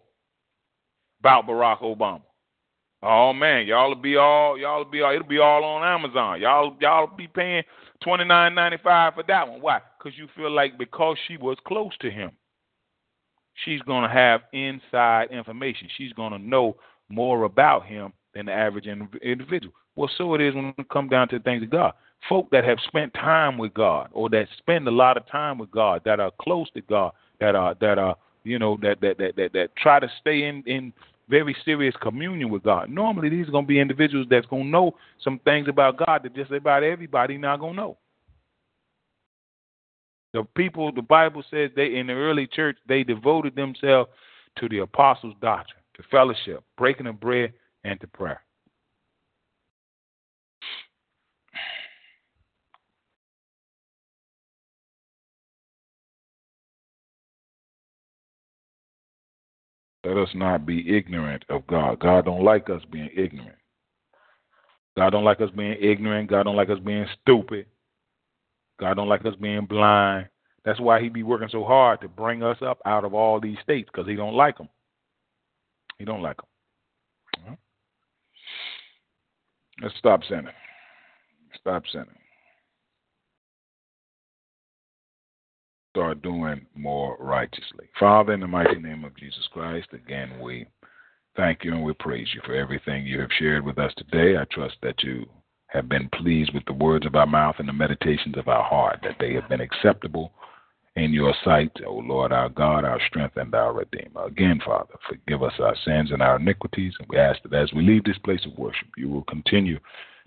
about 1.20 1.46
Barack 1.46 1.80
Obama. 1.80 2.22
Oh 3.02 3.32
man, 3.32 3.66
y'all'll 3.66 3.96
be 3.96 4.16
all 4.16 4.56
y'all'll 4.56 4.84
be 4.84 5.00
all 5.00 5.12
it'll 5.12 5.26
be 5.26 5.38
all 5.38 5.64
on 5.64 5.82
Amazon. 5.82 6.40
Y'all 6.40 6.76
y'all 6.80 7.08
be 7.08 7.26
paying 7.26 7.64
twenty 8.02 8.24
nine 8.24 8.54
ninety 8.54 8.78
five 8.82 9.14
for 9.14 9.24
that 9.24 9.48
one. 9.48 9.60
Why? 9.60 9.80
Because 9.98 10.16
you 10.16 10.28
feel 10.36 10.50
like 10.50 10.78
because 10.78 11.16
she 11.26 11.36
was 11.36 11.56
close 11.66 11.92
to 12.00 12.10
him, 12.10 12.30
she's 13.64 13.80
gonna 13.82 14.12
have 14.12 14.42
inside 14.52 15.32
information. 15.32 15.88
She's 15.96 16.12
gonna 16.12 16.38
know 16.38 16.76
more 17.08 17.42
about 17.42 17.86
him 17.86 18.12
than 18.34 18.46
the 18.46 18.52
average 18.52 18.86
individual. 18.86 19.74
Well, 19.96 20.10
so 20.16 20.34
it 20.34 20.40
is 20.40 20.54
when 20.54 20.72
it 20.78 20.88
comes 20.88 21.10
down 21.10 21.28
to 21.28 21.38
the 21.38 21.42
things 21.42 21.62
of 21.62 21.70
God. 21.70 21.92
Folk 22.28 22.50
that 22.52 22.64
have 22.64 22.78
spent 22.86 23.12
time 23.14 23.58
with 23.58 23.74
God, 23.74 24.08
or 24.12 24.30
that 24.30 24.46
spend 24.56 24.86
a 24.86 24.92
lot 24.92 25.16
of 25.16 25.26
time 25.26 25.58
with 25.58 25.72
God, 25.72 26.02
that 26.04 26.20
are 26.20 26.30
close 26.40 26.70
to 26.70 26.80
God, 26.82 27.12
that 27.40 27.56
are 27.56 27.74
that 27.80 27.98
are 27.98 28.16
you 28.44 28.60
know 28.60 28.78
that 28.80 29.00
that 29.00 29.18
that 29.18 29.34
that, 29.36 29.52
that 29.54 29.76
try 29.76 29.98
to 29.98 30.08
stay 30.20 30.44
in 30.44 30.62
in 30.66 30.92
very 31.32 31.56
serious 31.64 31.94
communion 32.02 32.50
with 32.50 32.62
God. 32.62 32.90
Normally, 32.90 33.30
these 33.30 33.48
are 33.48 33.52
going 33.52 33.64
to 33.64 33.68
be 33.68 33.80
individuals 33.80 34.26
that's 34.28 34.46
going 34.46 34.64
to 34.64 34.68
know 34.68 34.92
some 35.24 35.40
things 35.44 35.66
about 35.66 35.96
God 35.96 36.22
that 36.22 36.36
just 36.36 36.50
about 36.50 36.82
everybody 36.82 37.38
not 37.38 37.58
going 37.58 37.72
to 37.72 37.80
know. 37.80 37.98
The 40.34 40.44
people, 40.54 40.92
the 40.92 41.00
Bible 41.00 41.42
says 41.50 41.70
they 41.74 41.96
in 41.96 42.08
the 42.08 42.12
early 42.12 42.46
church, 42.46 42.76
they 42.86 43.02
devoted 43.02 43.56
themselves 43.56 44.10
to 44.58 44.68
the 44.68 44.80
apostles' 44.80 45.34
doctrine, 45.40 45.82
to 45.96 46.02
fellowship, 46.10 46.62
breaking 46.76 47.06
of 47.06 47.18
bread, 47.18 47.54
and 47.84 47.98
to 48.02 48.06
prayer. 48.08 48.42
Let 60.04 60.16
us 60.16 60.28
not 60.34 60.66
be 60.66 60.96
ignorant 60.96 61.44
of 61.48 61.66
God. 61.66 62.00
God 62.00 62.24
don't 62.24 62.44
like 62.44 62.68
us 62.68 62.82
being 62.90 63.10
ignorant. 63.14 63.56
God 64.96 65.10
don't 65.10 65.24
like 65.24 65.40
us 65.40 65.50
being 65.56 65.76
ignorant. 65.80 66.28
God 66.28 66.42
don't 66.42 66.56
like 66.56 66.70
us 66.70 66.80
being 66.84 67.06
stupid. 67.22 67.66
God 68.80 68.94
don't 68.94 69.08
like 69.08 69.24
us 69.24 69.34
being 69.40 69.64
blind. 69.64 70.28
That's 70.64 70.80
why 70.80 71.00
he 71.00 71.08
be 71.08 71.22
working 71.22 71.48
so 71.50 71.64
hard 71.64 72.00
to 72.00 72.08
bring 72.08 72.42
us 72.42 72.58
up 72.62 72.80
out 72.84 73.04
of 73.04 73.14
all 73.14 73.40
these 73.40 73.58
states 73.62 73.88
because 73.92 74.08
he 74.08 74.16
don't 74.16 74.34
like 74.34 74.58
them. 74.58 74.68
He 75.98 76.04
don't 76.04 76.22
like 76.22 76.36
them. 76.36 77.56
Let's 79.82 79.96
stop 79.98 80.20
sinning. 80.28 80.52
Stop 81.58 81.82
sinning. 81.92 82.08
Start 85.92 86.22
doing 86.22 86.64
more 86.74 87.18
righteously. 87.20 87.86
Father, 88.00 88.32
in 88.32 88.40
the 88.40 88.46
mighty 88.46 88.78
name 88.78 89.04
of 89.04 89.16
Jesus 89.16 89.46
Christ, 89.52 89.88
again 89.92 90.40
we 90.40 90.66
thank 91.36 91.64
you 91.64 91.72
and 91.74 91.84
we 91.84 91.92
praise 91.92 92.28
you 92.34 92.40
for 92.46 92.54
everything 92.54 93.04
you 93.04 93.20
have 93.20 93.30
shared 93.38 93.64
with 93.64 93.78
us 93.78 93.92
today. 93.98 94.38
I 94.38 94.44
trust 94.50 94.76
that 94.82 95.02
you 95.02 95.26
have 95.66 95.90
been 95.90 96.08
pleased 96.14 96.52
with 96.54 96.64
the 96.66 96.72
words 96.72 97.04
of 97.04 97.14
our 97.14 97.26
mouth 97.26 97.56
and 97.58 97.68
the 97.68 97.74
meditations 97.74 98.36
of 98.38 98.48
our 98.48 98.62
heart, 98.62 99.00
that 99.02 99.16
they 99.20 99.34
have 99.34 99.48
been 99.50 99.60
acceptable 99.60 100.32
in 100.96 101.12
your 101.12 101.34
sight, 101.44 101.72
O 101.86 101.94
Lord 101.94 102.32
our 102.32 102.48
God, 102.48 102.84
our 102.84 103.00
strength 103.08 103.36
and 103.36 103.54
our 103.54 103.74
Redeemer. 103.74 104.24
Again, 104.26 104.60
Father, 104.64 104.94
forgive 105.06 105.42
us 105.42 105.54
our 105.58 105.76
sins 105.84 106.10
and 106.10 106.22
our 106.22 106.36
iniquities, 106.36 106.94
and 106.98 107.08
we 107.10 107.18
ask 107.18 107.42
that 107.42 107.54
as 107.54 107.72
we 107.74 107.82
leave 107.82 108.04
this 108.04 108.18
place 108.24 108.44
of 108.46 108.56
worship, 108.58 108.88
you 108.96 109.08
will 109.08 109.24
continue 109.24 109.78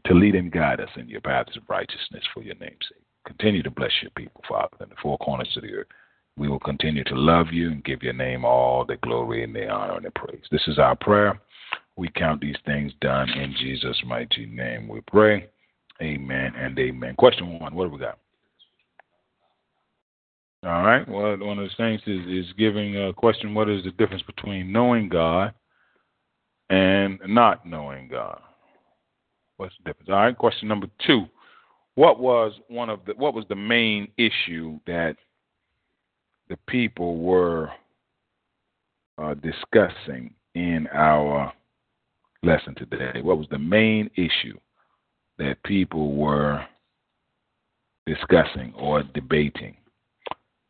to 0.06 0.14
lead 0.14 0.36
and 0.36 0.52
guide 0.52 0.80
us 0.80 0.90
in 0.96 1.08
your 1.10 1.22
paths 1.22 1.58
of 1.58 1.64
righteousness 1.68 2.24
for 2.34 2.44
your 2.44 2.56
name's 2.56 2.78
sake. 2.90 3.05
Continue 3.26 3.64
to 3.64 3.72
bless 3.72 3.92
your 4.02 4.12
people, 4.12 4.42
Father, 4.48 4.78
in 4.82 4.90
the 4.90 4.96
four 5.02 5.18
corners 5.18 5.52
of 5.56 5.64
the 5.64 5.74
earth. 5.74 5.88
We 6.38 6.50
will 6.50 6.60
continue 6.60 7.04
to 7.06 7.16
love 7.16 7.48
you 7.52 7.72
and 7.72 7.84
give 7.84 8.04
your 8.04 8.14
name 8.14 8.44
all 8.46 8.86
the 8.86 8.98
glory 8.98 9.44
and 9.44 9.56
the 9.56 9.68
honor 9.70 9.96
and 9.96 10.06
the 10.06 10.12
praise. 10.12 10.44
This 10.52 10.68
is 10.68 10.78
our 10.78 10.96
prayer. 10.96 11.40
We 11.96 12.10
count 12.10 12.42
these 12.42 12.58
things 12.66 12.92
done 13.00 13.30
in 13.30 13.56
Jesus' 13.60 14.02
mighty 14.06 14.46
name. 14.46 14.88
We 14.88 15.02
pray. 15.08 15.48
Amen 16.02 16.54
and 16.58 16.78
amen. 16.78 17.16
Question 17.16 17.58
one. 17.58 17.74
What 17.74 17.86
do 17.86 17.92
we 17.92 18.00
got? 18.00 18.20
All 20.64 20.84
right. 20.84 21.08
Well, 21.08 21.38
one 21.38 21.60
of 21.60 21.70
the 21.70 21.76
things 21.78 22.02
is, 22.06 22.48
is 22.48 22.54
giving 22.58 22.98
a 22.98 23.14
question 23.14 23.54
what 23.54 23.70
is 23.70 23.84
the 23.84 23.92
difference 23.92 24.24
between 24.24 24.72
knowing 24.72 25.08
God 25.08 25.54
and 26.70 27.20
not 27.28 27.66
knowing 27.66 28.10
God? 28.10 28.42
What's 29.58 29.76
the 29.78 29.92
difference? 29.92 30.10
All 30.10 30.16
right. 30.16 30.38
Question 30.38 30.68
number 30.68 30.88
two 31.06 31.28
what 31.96 32.20
was 32.20 32.54
one 32.68 32.90
of 32.90 33.00
the 33.06 33.14
what 33.14 33.34
was 33.34 33.46
the 33.50 33.56
main 33.56 34.10
issue 34.18 34.80
that 34.86 35.16
the 36.50 36.58
people 36.68 37.18
were 37.18 37.72
uh, 39.18 39.34
discussing 39.36 40.34
in 40.54 40.88
our 40.94 41.52
lesson 42.44 42.76
today? 42.76 43.22
What 43.22 43.38
was 43.38 43.48
the 43.50 43.60
main 43.60 44.10
issue 44.16 44.58
that 45.38 45.64
people 45.64 46.16
were 46.16 46.64
discussing 48.06 48.74
or 48.78 49.04
debating? 49.04 49.78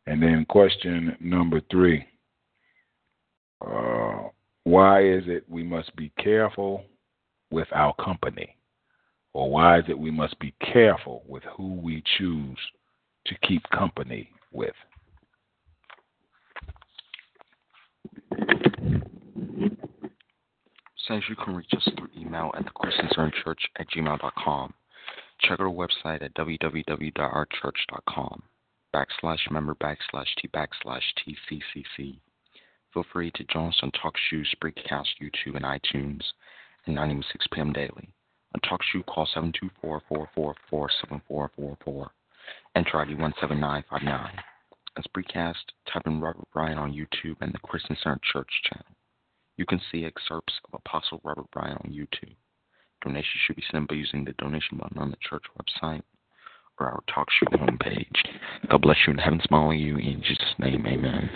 And 0.06 0.22
then 0.22 0.46
question 0.48 1.16
number 1.20 1.60
three: 1.70 2.06
uh, 3.66 4.28
Why 4.62 5.04
is 5.04 5.24
it 5.26 5.44
we 5.48 5.64
must 5.64 5.94
be 5.96 6.12
careful 6.22 6.84
with 7.50 7.66
our 7.72 7.94
company? 7.94 8.55
or 9.36 9.48
why 9.50 9.78
is 9.78 9.84
it 9.86 9.98
we 9.98 10.10
must 10.10 10.38
be 10.38 10.54
careful 10.72 11.22
with 11.28 11.42
who 11.54 11.74
we 11.74 12.02
choose 12.16 12.56
to 13.26 13.34
keep 13.46 13.62
company 13.68 14.30
with? 14.50 14.72
Says 21.06 21.22
you 21.28 21.36
can 21.36 21.54
reach 21.54 21.68
us 21.76 21.86
through 21.98 22.08
email 22.18 22.50
at 22.56 22.64
thechristiancenterchurch 22.64 23.60
at 23.78 23.86
gmail.com. 23.90 24.72
Check 25.42 25.60
our 25.60 25.66
website 25.66 26.22
at 26.22 26.32
www.ourchurch.com 26.34 28.42
backslash 28.94 29.50
member 29.50 29.74
backslash 29.74 30.34
t 30.40 30.48
backslash 30.48 31.02
tccc. 31.20 32.18
Feel 32.94 33.04
free 33.12 33.30
to 33.32 33.44
join 33.52 33.68
us 33.68 33.78
on 33.82 33.90
TalkShoe, 33.90 34.46
Spreakcast, 34.56 35.08
YouTube, 35.20 35.56
and 35.56 35.66
iTunes 35.66 36.22
at 36.86 36.94
9 36.94 37.22
p.m. 37.52 37.74
daily. 37.74 38.14
On 38.56 38.60
TalkShoe, 38.60 39.04
call 39.04 39.28
724-444-7444. 40.72 42.08
Enter 42.74 43.00
ID 43.00 43.14
17959. 43.14 44.30
as 44.96 45.04
precast 45.14 45.54
type 45.92 46.06
in 46.06 46.22
Robert 46.22 46.48
Bryan 46.54 46.78
on 46.78 46.90
YouTube 46.92 47.36
and 47.42 47.52
the 47.52 47.58
Christian 47.58 47.98
Center 48.02 48.18
Church 48.32 48.48
channel. 48.64 48.86
You 49.58 49.66
can 49.66 49.78
see 49.92 50.06
excerpts 50.06 50.54
of 50.64 50.72
Apostle 50.72 51.20
Robert 51.22 51.50
Bryan 51.50 51.76
on 51.84 51.92
YouTube. 51.92 52.34
Donations 53.02 53.42
should 53.46 53.56
be 53.56 53.64
sent 53.70 53.88
by 53.88 53.94
using 53.94 54.24
the 54.24 54.32
donation 54.38 54.78
button 54.78 54.96
on 54.96 55.10
the 55.10 55.18
church 55.20 55.44
website 55.60 56.02
or 56.80 56.86
our 56.86 57.02
TalkShoe 57.10 57.52
homepage. 57.58 58.24
God 58.70 58.80
bless 58.80 58.96
you 59.06 59.10
and 59.10 59.20
heaven 59.20 59.42
smile 59.46 59.68
on 59.68 59.78
you. 59.78 59.98
In 59.98 60.22
Jesus' 60.22 60.54
name, 60.58 60.86
amen. 60.86 61.28